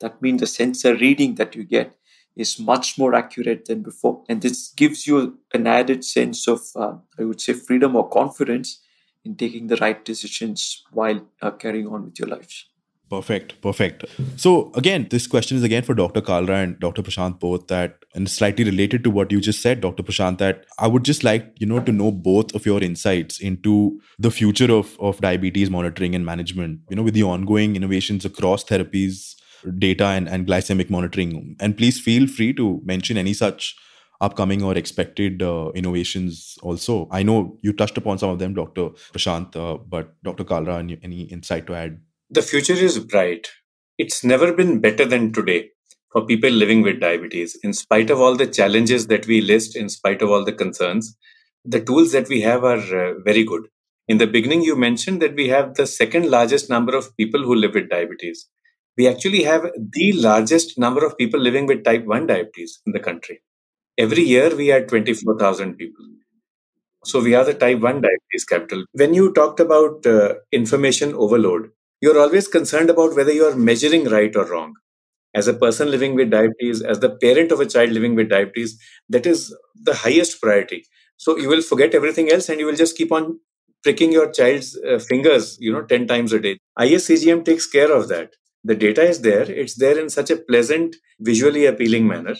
That 0.00 0.20
means 0.20 0.40
the 0.40 0.48
sensor 0.48 0.96
reading 0.96 1.36
that 1.36 1.54
you 1.54 1.62
get 1.62 1.94
is 2.34 2.58
much 2.58 2.98
more 2.98 3.14
accurate 3.14 3.66
than 3.66 3.82
before. 3.82 4.24
And 4.28 4.42
this 4.42 4.72
gives 4.74 5.06
you 5.06 5.38
an 5.54 5.68
added 5.68 6.04
sense 6.04 6.48
of, 6.48 6.60
uh, 6.74 6.94
I 7.16 7.24
would 7.24 7.40
say, 7.40 7.52
freedom 7.52 7.94
or 7.94 8.08
confidence 8.08 8.80
in 9.24 9.36
taking 9.36 9.68
the 9.68 9.76
right 9.76 10.04
decisions 10.04 10.82
while 10.90 11.24
uh, 11.42 11.52
carrying 11.52 11.86
on 11.86 12.06
with 12.06 12.18
your 12.18 12.28
lives. 12.28 12.66
Perfect, 13.10 13.60
perfect. 13.60 14.04
So 14.36 14.70
again, 14.76 15.08
this 15.10 15.26
question 15.26 15.56
is 15.56 15.64
again 15.64 15.82
for 15.82 15.94
Dr. 15.94 16.20
Kalra 16.20 16.62
and 16.62 16.78
Dr. 16.78 17.02
Prashant 17.02 17.40
both 17.40 17.66
that 17.66 18.04
and 18.14 18.30
slightly 18.30 18.62
related 18.62 19.02
to 19.02 19.10
what 19.10 19.32
you 19.32 19.40
just 19.40 19.60
said, 19.60 19.80
Dr. 19.80 20.04
Prashant, 20.04 20.38
that 20.38 20.64
I 20.78 20.86
would 20.86 21.04
just 21.04 21.24
like, 21.24 21.52
you 21.58 21.66
know, 21.66 21.80
to 21.80 21.90
know 21.90 22.12
both 22.12 22.54
of 22.54 22.64
your 22.64 22.80
insights 22.80 23.40
into 23.40 24.00
the 24.20 24.30
future 24.30 24.70
of, 24.70 24.96
of 25.00 25.20
diabetes 25.20 25.70
monitoring 25.70 26.14
and 26.14 26.24
management, 26.24 26.82
you 26.88 26.94
know, 26.94 27.02
with 27.02 27.14
the 27.14 27.24
ongoing 27.24 27.74
innovations 27.74 28.24
across 28.24 28.62
therapies, 28.62 29.34
data 29.78 30.04
and, 30.04 30.28
and 30.28 30.46
glycemic 30.46 30.88
monitoring. 30.88 31.56
And 31.58 31.76
please 31.76 32.00
feel 32.00 32.28
free 32.28 32.52
to 32.54 32.80
mention 32.84 33.16
any 33.16 33.34
such 33.34 33.76
upcoming 34.20 34.62
or 34.62 34.76
expected 34.76 35.42
uh, 35.42 35.72
innovations 35.74 36.58
also. 36.62 37.08
I 37.10 37.24
know 37.24 37.58
you 37.62 37.72
touched 37.72 37.98
upon 37.98 38.18
some 38.18 38.30
of 38.30 38.38
them, 38.38 38.54
Dr. 38.54 38.90
Prashant, 39.12 39.56
uh, 39.56 39.78
but 39.78 40.14
Dr. 40.22 40.44
Kalra, 40.44 40.78
any, 40.78 41.00
any 41.02 41.22
insight 41.22 41.66
to 41.66 41.74
add? 41.74 42.00
The 42.30 42.42
future 42.42 42.74
is 42.74 42.98
bright. 42.98 43.50
It's 43.98 44.24
never 44.24 44.52
been 44.52 44.80
better 44.80 45.04
than 45.04 45.32
today 45.32 45.70
for 46.12 46.26
people 46.26 46.50
living 46.50 46.82
with 46.82 47.00
diabetes. 47.00 47.56
In 47.62 47.72
spite 47.72 48.10
of 48.10 48.20
all 48.20 48.36
the 48.36 48.46
challenges 48.46 49.06
that 49.08 49.26
we 49.26 49.40
list, 49.40 49.76
in 49.76 49.88
spite 49.88 50.22
of 50.22 50.30
all 50.30 50.44
the 50.44 50.52
concerns, 50.52 51.16
the 51.64 51.80
tools 51.80 52.12
that 52.12 52.28
we 52.28 52.40
have 52.40 52.64
are 52.64 52.78
uh, 52.78 53.14
very 53.24 53.44
good. 53.44 53.68
In 54.08 54.18
the 54.18 54.26
beginning, 54.26 54.62
you 54.62 54.74
mentioned 54.76 55.22
that 55.22 55.34
we 55.36 55.48
have 55.48 55.74
the 55.74 55.86
second 55.86 56.30
largest 56.30 56.68
number 56.68 56.96
of 56.96 57.16
people 57.16 57.42
who 57.42 57.54
live 57.54 57.74
with 57.74 57.90
diabetes. 57.90 58.48
We 58.96 59.06
actually 59.06 59.44
have 59.44 59.70
the 59.76 60.12
largest 60.12 60.78
number 60.78 61.04
of 61.04 61.16
people 61.16 61.38
living 61.40 61.66
with 61.66 61.84
type 61.84 62.04
1 62.06 62.26
diabetes 62.26 62.80
in 62.86 62.92
the 62.92 63.00
country. 63.00 63.40
Every 63.98 64.22
year, 64.22 64.54
we 64.56 64.72
add 64.72 64.88
24,000 64.88 65.76
people. 65.76 66.06
So, 67.04 67.22
we 67.22 67.34
are 67.34 67.44
the 67.44 67.54
type 67.54 67.80
1 67.80 68.00
diabetes 68.00 68.44
capital. 68.48 68.84
When 68.92 69.14
you 69.14 69.32
talked 69.32 69.60
about 69.60 70.06
uh, 70.06 70.34
information 70.52 71.14
overload, 71.14 71.70
you're 72.00 72.18
always 72.18 72.48
concerned 72.48 72.90
about 72.90 73.14
whether 73.16 73.32
you 73.32 73.44
are 73.46 73.56
measuring 73.56 74.04
right 74.04 74.34
or 74.36 74.46
wrong. 74.46 74.74
As 75.34 75.48
a 75.48 75.54
person 75.54 75.90
living 75.90 76.14
with 76.14 76.30
diabetes, 76.30 76.82
as 76.82 77.00
the 77.00 77.10
parent 77.10 77.52
of 77.52 77.60
a 77.60 77.66
child 77.66 77.90
living 77.90 78.14
with 78.16 78.28
diabetes, 78.30 78.80
that 79.08 79.26
is 79.26 79.54
the 79.74 79.94
highest 79.94 80.40
priority. 80.40 80.84
So 81.18 81.36
you 81.38 81.48
will 81.48 81.62
forget 81.62 81.94
everything 81.94 82.30
else 82.32 82.48
and 82.48 82.58
you 82.60 82.66
will 82.66 82.76
just 82.76 82.96
keep 82.96 83.12
on 83.12 83.38
pricking 83.84 84.12
your 84.12 84.30
child's 84.32 84.76
uh, 84.88 84.98
fingers, 84.98 85.56
you 85.60 85.72
know, 85.72 85.82
10 85.82 86.06
times 86.06 86.32
a 86.32 86.40
day. 86.40 86.58
ISCGM 86.76 87.44
takes 87.44 87.66
care 87.66 87.92
of 87.92 88.08
that. 88.08 88.32
The 88.64 88.74
data 88.74 89.02
is 89.02 89.20
there. 89.22 89.50
It's 89.50 89.76
there 89.76 89.98
in 89.98 90.10
such 90.10 90.30
a 90.30 90.36
pleasant, 90.36 90.96
visually 91.20 91.66
appealing 91.66 92.06
manner. 92.06 92.34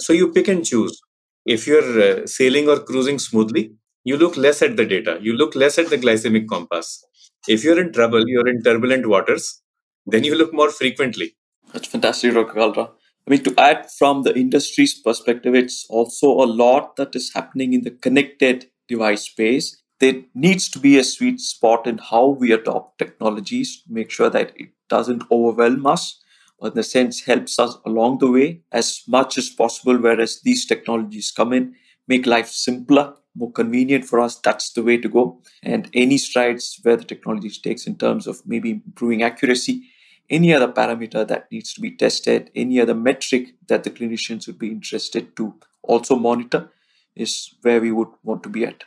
So 0.00 0.12
you 0.12 0.32
pick 0.32 0.48
and 0.48 0.64
choose. 0.64 1.00
If 1.44 1.66
you're 1.66 2.22
uh, 2.22 2.26
sailing 2.26 2.68
or 2.68 2.78
cruising 2.80 3.18
smoothly, 3.18 3.72
you 4.04 4.16
look 4.16 4.36
less 4.36 4.62
at 4.62 4.76
the 4.76 4.84
data. 4.86 5.18
You 5.20 5.34
look 5.34 5.54
less 5.54 5.78
at 5.78 5.90
the 5.90 5.98
glycemic 5.98 6.48
compass. 6.48 7.04
If 7.48 7.64
you're 7.64 7.80
in 7.80 7.92
trouble, 7.92 8.28
you're 8.28 8.46
in 8.48 8.62
turbulent 8.62 9.08
waters, 9.08 9.60
then 10.06 10.24
you 10.24 10.34
look 10.36 10.52
more 10.54 10.70
frequently. 10.70 11.34
That's 11.72 11.88
fantastic, 11.88 12.32
Kalra. 12.32 12.90
I 13.26 13.30
mean, 13.30 13.42
to 13.44 13.54
add 13.58 13.90
from 13.90 14.22
the 14.22 14.36
industry's 14.38 14.94
perspective, 14.94 15.54
it's 15.54 15.86
also 15.90 16.28
a 16.28 16.46
lot 16.46 16.96
that 16.96 17.16
is 17.16 17.32
happening 17.34 17.72
in 17.74 17.82
the 17.82 17.90
connected 17.90 18.70
device 18.88 19.22
space. 19.24 19.82
there 20.00 20.22
needs 20.34 20.68
to 20.70 20.78
be 20.78 20.96
a 20.98 21.04
sweet 21.04 21.40
spot 21.40 21.86
in 21.86 21.98
how 21.98 22.28
we 22.28 22.52
adopt 22.52 22.98
technologies 22.98 23.82
to 23.82 23.92
make 23.92 24.10
sure 24.10 24.30
that 24.30 24.52
it 24.56 24.68
doesn't 24.88 25.24
overwhelm 25.30 25.86
us, 25.86 26.22
but 26.60 26.72
in 26.72 26.78
a 26.78 26.82
sense 26.84 27.24
helps 27.24 27.58
us 27.58 27.76
along 27.84 28.18
the 28.18 28.30
way 28.30 28.62
as 28.72 29.02
much 29.08 29.36
as 29.38 29.48
possible. 29.50 29.96
Whereas 29.98 30.40
these 30.42 30.66
technologies 30.66 31.32
come 31.32 31.52
in, 31.52 31.74
make 32.06 32.26
life 32.26 32.48
simpler, 32.48 33.14
more 33.38 33.52
convenient 33.52 34.04
for 34.04 34.20
us, 34.20 34.36
that's 34.36 34.72
the 34.72 34.82
way 34.82 34.96
to 34.98 35.08
go. 35.08 35.40
And 35.62 35.88
any 35.94 36.18
strides 36.18 36.78
where 36.82 36.96
the 36.96 37.04
technology 37.04 37.50
takes 37.50 37.86
in 37.86 37.96
terms 37.96 38.26
of 38.26 38.42
maybe 38.44 38.70
improving 38.70 39.22
accuracy, 39.22 39.82
any 40.28 40.52
other 40.52 40.68
parameter 40.68 41.26
that 41.26 41.50
needs 41.50 41.72
to 41.74 41.80
be 41.80 41.90
tested, 41.92 42.50
any 42.54 42.80
other 42.80 42.94
metric 42.94 43.54
that 43.68 43.84
the 43.84 43.90
clinicians 43.90 44.46
would 44.46 44.58
be 44.58 44.70
interested 44.70 45.34
to 45.36 45.54
also 45.82 46.16
monitor 46.16 46.70
is 47.16 47.54
where 47.62 47.80
we 47.80 47.92
would 47.92 48.08
want 48.22 48.42
to 48.42 48.48
be 48.48 48.64
at. 48.64 48.84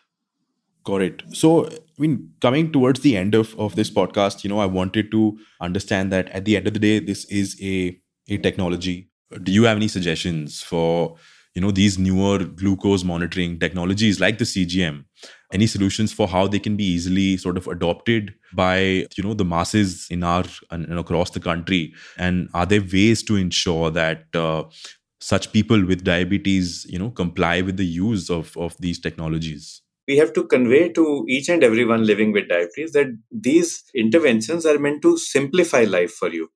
Got 0.83 1.01
it. 1.01 1.23
So, 1.31 1.67
I 1.67 1.77
mean, 1.97 2.33
coming 2.41 2.71
towards 2.71 3.01
the 3.01 3.15
end 3.15 3.35
of, 3.35 3.57
of 3.59 3.75
this 3.75 3.91
podcast, 3.91 4.43
you 4.43 4.49
know, 4.49 4.59
I 4.59 4.65
wanted 4.65 5.11
to 5.11 5.37
understand 5.59 6.11
that 6.11 6.29
at 6.29 6.45
the 6.45 6.57
end 6.57 6.67
of 6.67 6.73
the 6.73 6.79
day, 6.79 6.99
this 6.99 7.25
is 7.25 7.55
a, 7.61 7.99
a 8.29 8.37
technology. 8.37 9.09
Do 9.43 9.51
you 9.51 9.63
have 9.63 9.77
any 9.77 9.87
suggestions 9.87 10.61
for, 10.61 11.17
you 11.55 11.61
know, 11.61 11.71
these 11.71 11.97
newer 11.97 12.39
glucose 12.39 13.03
monitoring 13.03 13.59
technologies 13.59 14.19
like 14.19 14.37
the 14.37 14.45
CGM? 14.45 15.05
Any 15.53 15.67
solutions 15.67 16.13
for 16.13 16.27
how 16.27 16.47
they 16.47 16.59
can 16.59 16.77
be 16.77 16.85
easily 16.85 17.37
sort 17.37 17.57
of 17.57 17.67
adopted 17.67 18.33
by, 18.53 18.79
you 18.79 19.23
know, 19.23 19.33
the 19.33 19.45
masses 19.45 20.07
in 20.09 20.23
our 20.23 20.45
and 20.69 20.97
across 20.97 21.31
the 21.31 21.39
country? 21.39 21.93
And 22.17 22.49
are 22.53 22.65
there 22.65 22.81
ways 22.81 23.21
to 23.23 23.35
ensure 23.35 23.91
that 23.91 24.25
uh, 24.33 24.63
such 25.19 25.51
people 25.51 25.85
with 25.85 26.03
diabetes, 26.03 26.85
you 26.89 26.97
know, 26.97 27.09
comply 27.09 27.61
with 27.61 27.77
the 27.77 27.85
use 27.85 28.29
of, 28.29 28.55
of 28.57 28.75
these 28.79 28.99
technologies? 28.99 29.81
we 30.07 30.17
have 30.17 30.33
to 30.33 30.43
convey 30.43 30.89
to 30.89 31.25
each 31.29 31.47
and 31.49 31.63
everyone 31.63 32.05
living 32.05 32.31
with 32.31 32.49
diabetes 32.49 32.91
that 32.91 33.07
these 33.31 33.83
interventions 33.95 34.65
are 34.65 34.79
meant 34.79 35.01
to 35.01 35.17
simplify 35.17 35.83
life 35.83 36.11
for 36.11 36.29
you. 36.29 36.49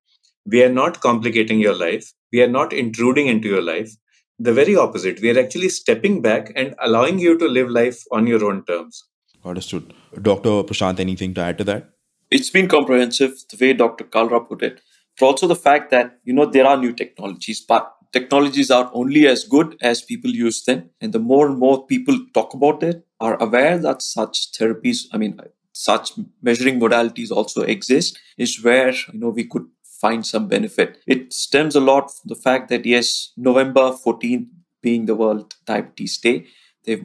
We 0.46 0.64
are 0.64 0.72
not 0.72 1.02
complicating 1.02 1.60
your 1.60 1.76
life. 1.76 2.12
We 2.32 2.42
are 2.42 2.50
not 2.50 2.74
intruding 2.74 3.28
into 3.28 3.48
your 3.48 3.62
life. 3.62 3.92
The 4.38 4.54
very 4.54 4.76
opposite. 4.76 5.22
We 5.22 5.32
are 5.32 5.40
actually 5.40 5.70
stepping 5.70 6.22
back 6.22 6.52
and 6.56 6.76
allowing 6.82 7.20
you 7.20 7.38
to 7.38 7.48
live 7.48 7.70
life 7.70 8.04
on 8.12 8.28
your 8.28 8.44
own 8.44 8.66
terms. 8.66 9.04
Understood. 9.46 9.94
Dr. 10.22 10.64
Prashant, 10.64 11.00
anything 11.00 11.34
to 11.36 11.42
add 11.42 11.58
to 11.60 11.64
that? 11.64 11.92
It's 12.32 12.50
been 12.50 12.68
comprehensive, 12.68 13.34
the 13.50 13.58
way 13.66 13.74
Dr. 13.74 14.04
Kalra 14.04 14.46
put 14.46 14.62
it. 14.62 14.82
But 15.18 15.28
also 15.28 15.48
the 15.48 15.56
fact 15.56 15.92
that, 15.92 16.20
you 16.26 16.34
know, 16.34 16.46
there 16.46 16.68
are 16.68 16.76
new 16.76 16.92
technologies, 16.92 17.62
but 17.62 17.94
technologies 18.12 18.72
are 18.72 18.92
only 18.94 19.28
as 19.28 19.46
good 19.46 19.78
as 19.82 20.02
people 20.02 20.32
use 20.32 20.66
them. 20.66 20.90
And 21.00 21.14
the 21.14 21.20
more 21.20 21.48
and 21.48 21.58
more 21.58 21.86
people 21.86 22.18
talk 22.34 22.54
about 22.54 22.84
it, 22.84 23.06
are 23.22 23.42
aware 23.42 23.78
that 23.78 24.02
such 24.02 24.52
therapies, 24.52 25.06
I 25.14 25.18
mean, 25.18 25.40
such 25.72 26.12
measuring 26.42 26.80
modalities 26.80 27.32
also 27.32 27.62
exist, 27.62 28.20
is 28.38 28.62
where, 28.62 28.92
you 28.92 29.20
know, 29.20 29.30
we 29.30 29.46
could 29.46 29.66
find 30.02 30.26
some 30.26 30.48
benefit. 30.48 31.00
It 31.08 31.34
stems 31.34 31.76
a 31.76 31.80
lot 31.80 32.12
from 32.12 32.28
the 32.28 32.36
fact 32.36 32.70
that, 32.70 32.86
yes, 32.86 33.32
November 33.38 33.92
14th 33.92 34.48
being 34.82 35.06
the 35.06 35.16
World 35.16 35.56
Diabetes 35.66 36.18
Day, 36.18 36.46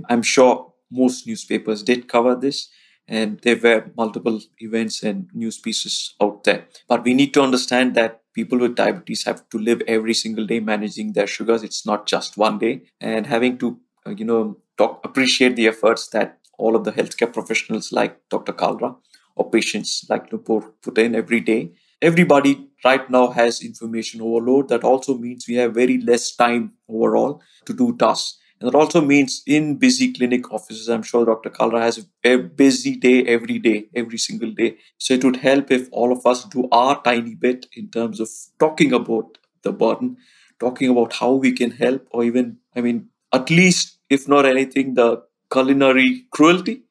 I'm 0.09 0.23
sure 0.23 0.73
most 0.91 1.27
newspapers 1.27 1.83
did 1.83 2.09
cover 2.09 2.35
this 2.35 2.69
and 3.09 3.41
there 3.41 3.57
were 3.57 3.91
multiple 3.97 4.41
events 4.59 5.03
and 5.03 5.29
news 5.35 5.59
pieces 5.59 6.15
out 6.23 6.45
there. 6.45 6.67
But 6.89 7.05
we 7.05 7.13
need 7.13 7.35
to 7.35 7.43
understand 7.43 7.95
that 7.97 8.23
people 8.35 8.59
with 8.59 8.77
diabetes 8.77 9.25
have 9.25 9.49
to 9.51 9.59
live 9.59 9.83
every 9.89 10.15
single 10.15 10.47
day 10.47 10.61
managing 10.61 11.13
their 11.13 11.27
sugars. 11.27 11.65
It's 11.65 11.85
not 11.85 12.07
just 12.07 12.37
one 12.37 12.59
day, 12.59 12.83
and 13.01 13.27
having 13.27 13.59
to, 13.59 13.81
uh, 14.07 14.11
you 14.11 14.25
know, 14.25 14.59
talk 14.79 15.01
appreciate 15.05 15.57
the 15.57 15.67
efforts 15.67 16.09
that 16.09 16.39
all 16.57 16.77
of 16.77 16.85
the 16.85 16.93
healthcare 16.93 17.33
professionals 17.33 17.91
like 17.91 18.17
Dr. 18.29 18.53
Kalra 18.53 18.97
or 19.35 19.51
patients 19.51 20.05
like 20.09 20.31
Nupur 20.31 20.73
put 20.83 20.99
in 20.99 21.15
every 21.15 21.41
day. 21.41 21.73
Everybody 22.03 22.69
right 22.85 23.09
now 23.11 23.29
has 23.29 23.63
information 23.63 24.21
overload. 24.23 24.69
That 24.69 24.85
also 24.85 25.17
means 25.17 25.47
we 25.47 25.55
have 25.57 25.75
very 25.75 25.99
less 26.01 26.35
time 26.35 26.73
overall 26.89 27.43
to 27.67 27.75
do 27.75 27.97
tasks. 27.97 28.39
And 28.61 28.69
that 28.69 28.77
also 28.77 29.01
means 29.01 29.43
in 29.47 29.77
busy 29.77 30.13
clinic 30.13 30.53
offices, 30.53 30.89
I'm 30.89 31.03
sure 31.03 31.25
Dr. 31.25 31.51
Kalra 31.51 31.81
has 31.81 32.07
a 32.25 32.37
busy 32.37 32.97
day 32.97 33.25
every 33.25 33.59
day, 33.59 33.89
every 33.95 34.19
single 34.19 34.51
day. 34.53 34.77
So 34.99 35.15
it 35.15 35.25
would 35.25 35.37
help 35.37 35.71
if 35.71 35.89
all 35.93 36.13
of 36.13 36.27
us 36.27 36.45
do 36.45 36.69
our 36.71 37.01
tiny 37.03 37.35
bit 37.35 37.67
in 37.75 37.91
terms 37.91 38.21
of 38.21 38.29
talking 38.59 38.93
about 38.93 39.39
the 39.63 39.73
burden, 39.73 40.17
talking 40.59 40.91
about 40.91 41.15
how 41.15 41.33
we 41.33 41.53
can 41.53 41.71
help, 41.71 42.07
or 42.11 42.25
even, 42.25 42.59
I 42.77 42.83
mean, 42.83 43.09
at 43.33 43.49
least, 43.51 43.99
if 44.11 44.29
not 44.29 44.45
anything, 44.45 44.95
the 44.95 45.23
culinary 45.51 46.25
cruelty 46.31 46.83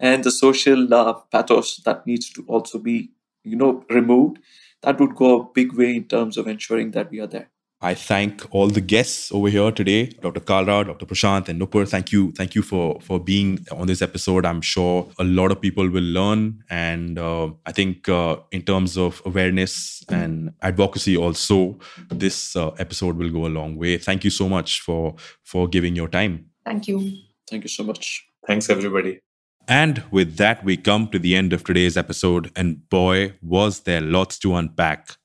and 0.00 0.24
the 0.24 0.30
social 0.30 0.92
uh, 0.94 1.14
pathos 1.32 1.76
that 1.84 2.06
needs 2.06 2.30
to 2.30 2.44
also 2.46 2.78
be, 2.78 3.10
you 3.50 3.56
know, 3.56 3.84
removed. 3.90 4.38
That 4.82 5.00
would 5.00 5.16
go 5.16 5.40
a 5.40 5.44
big 5.52 5.72
way 5.72 5.96
in 5.96 6.04
terms 6.04 6.36
of 6.36 6.46
ensuring 6.46 6.92
that 6.92 7.10
we 7.10 7.20
are 7.20 7.26
there. 7.26 7.50
I 7.80 7.94
thank 7.94 8.44
all 8.52 8.66
the 8.66 8.80
guests 8.80 9.30
over 9.30 9.48
here 9.48 9.70
today, 9.70 10.06
Dr. 10.06 10.40
Kalra, 10.40 10.84
Dr. 10.84 11.06
Prashant, 11.06 11.48
and 11.48 11.60
Nupur. 11.60 11.88
Thank 11.88 12.10
you, 12.10 12.32
thank 12.32 12.56
you 12.56 12.62
for 12.62 13.00
for 13.00 13.20
being 13.20 13.64
on 13.70 13.86
this 13.86 14.02
episode. 14.02 14.44
I'm 14.44 14.60
sure 14.60 15.06
a 15.16 15.22
lot 15.22 15.52
of 15.52 15.60
people 15.60 15.88
will 15.88 16.02
learn, 16.02 16.64
and 16.68 17.20
uh, 17.20 17.50
I 17.66 17.70
think 17.70 18.08
uh, 18.08 18.38
in 18.50 18.62
terms 18.62 18.98
of 18.98 19.22
awareness 19.24 20.02
and 20.08 20.54
advocacy, 20.60 21.16
also 21.16 21.78
this 22.10 22.56
uh, 22.56 22.70
episode 22.78 23.16
will 23.16 23.30
go 23.30 23.46
a 23.46 23.52
long 23.60 23.76
way. 23.76 23.96
Thank 23.96 24.24
you 24.24 24.30
so 24.30 24.48
much 24.48 24.80
for 24.80 25.14
for 25.44 25.68
giving 25.68 25.94
your 25.94 26.08
time. 26.08 26.46
Thank 26.64 26.88
you. 26.88 27.12
Thank 27.48 27.62
you 27.62 27.68
so 27.70 27.84
much. 27.84 28.26
Thanks, 28.44 28.68
everybody. 28.70 29.20
And 29.68 30.02
with 30.10 30.36
that, 30.38 30.64
we 30.64 30.76
come 30.76 31.08
to 31.08 31.18
the 31.18 31.36
end 31.36 31.52
of 31.52 31.62
today's 31.62 31.96
episode, 31.96 32.50
and 32.56 32.88
boy, 32.88 33.34
was 33.42 33.80
there 33.80 34.00
lots 34.00 34.38
to 34.38 34.54
unpack 34.54 35.18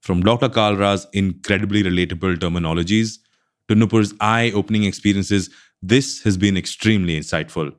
from 0.00 0.22
Dr. 0.22 0.48
Kalra's 0.48 1.06
incredibly 1.12 1.82
relatable 1.82 2.36
terminologies 2.36 3.18
to 3.68 3.74
Nupur's 3.74 4.14
eye 4.20 4.50
opening 4.54 4.84
experiences, 4.84 5.50
this 5.82 6.22
has 6.22 6.36
been 6.36 6.56
extremely 6.56 7.18
insightful. 7.18 7.74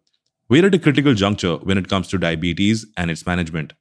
We're 0.47 0.65
at 0.65 0.75
a 0.75 0.79
critical 0.79 1.13
juncture 1.13 1.57
when 1.57 1.77
it 1.77 1.89
comes 1.89 2.07
to 2.09 2.17
diabetes 2.17 2.85
and 2.95 3.09
its 3.09 3.25
management. 3.25 3.73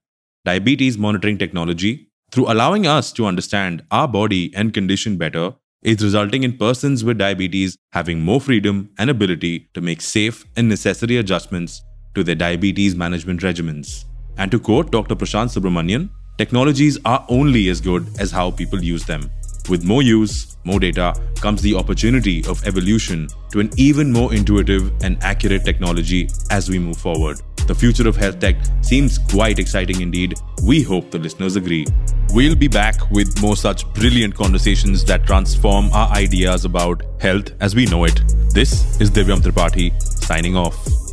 Diabetes 0.44 0.96
monitoring 0.96 1.38
technology, 1.38 2.08
through 2.32 2.50
allowing 2.50 2.86
us 2.86 3.12
to 3.12 3.26
understand 3.26 3.84
our 3.90 4.08
body 4.08 4.52
and 4.54 4.72
condition 4.72 5.16
better, 5.16 5.54
is 5.82 6.02
resulting 6.02 6.42
in 6.42 6.56
persons 6.56 7.04
with 7.04 7.18
diabetes 7.18 7.76
having 7.92 8.20
more 8.20 8.40
freedom 8.40 8.90
and 8.98 9.10
ability 9.10 9.68
to 9.74 9.80
make 9.80 10.00
safe 10.00 10.44
and 10.56 10.68
necessary 10.68 11.16
adjustments 11.16 11.82
to 12.14 12.24
their 12.24 12.34
diabetes 12.34 12.94
management 12.94 13.40
regimens. 13.40 14.04
And 14.36 14.50
to 14.50 14.58
quote 14.58 14.90
Dr. 14.90 15.14
Prashant 15.14 15.54
Subramanian, 15.54 16.10
Technologies 16.40 16.98
are 17.04 17.22
only 17.28 17.68
as 17.68 17.82
good 17.82 18.06
as 18.18 18.30
how 18.30 18.50
people 18.50 18.82
use 18.82 19.04
them. 19.04 19.30
With 19.68 19.84
more 19.84 20.02
use, 20.02 20.56
more 20.64 20.80
data, 20.80 21.12
comes 21.38 21.60
the 21.60 21.74
opportunity 21.74 22.42
of 22.46 22.66
evolution 22.66 23.28
to 23.50 23.60
an 23.60 23.68
even 23.76 24.10
more 24.10 24.32
intuitive 24.32 24.90
and 25.02 25.22
accurate 25.22 25.66
technology 25.66 26.30
as 26.50 26.70
we 26.70 26.78
move 26.78 26.96
forward. 26.96 27.42
The 27.66 27.74
future 27.74 28.08
of 28.08 28.16
health 28.16 28.40
tech 28.40 28.56
seems 28.80 29.18
quite 29.18 29.58
exciting 29.58 30.00
indeed. 30.00 30.32
We 30.64 30.82
hope 30.82 31.10
the 31.10 31.18
listeners 31.18 31.56
agree. 31.56 31.84
We'll 32.30 32.56
be 32.56 32.68
back 32.68 33.10
with 33.10 33.38
more 33.42 33.54
such 33.54 33.86
brilliant 33.92 34.34
conversations 34.34 35.04
that 35.04 35.26
transform 35.26 35.92
our 35.92 36.08
ideas 36.12 36.64
about 36.64 37.02
health 37.20 37.50
as 37.60 37.74
we 37.74 37.84
know 37.84 38.04
it. 38.04 38.22
This 38.54 38.98
is 38.98 39.10
Divyam 39.10 39.42
Tripathi 39.42 39.92
signing 40.24 40.56
off. 40.56 41.09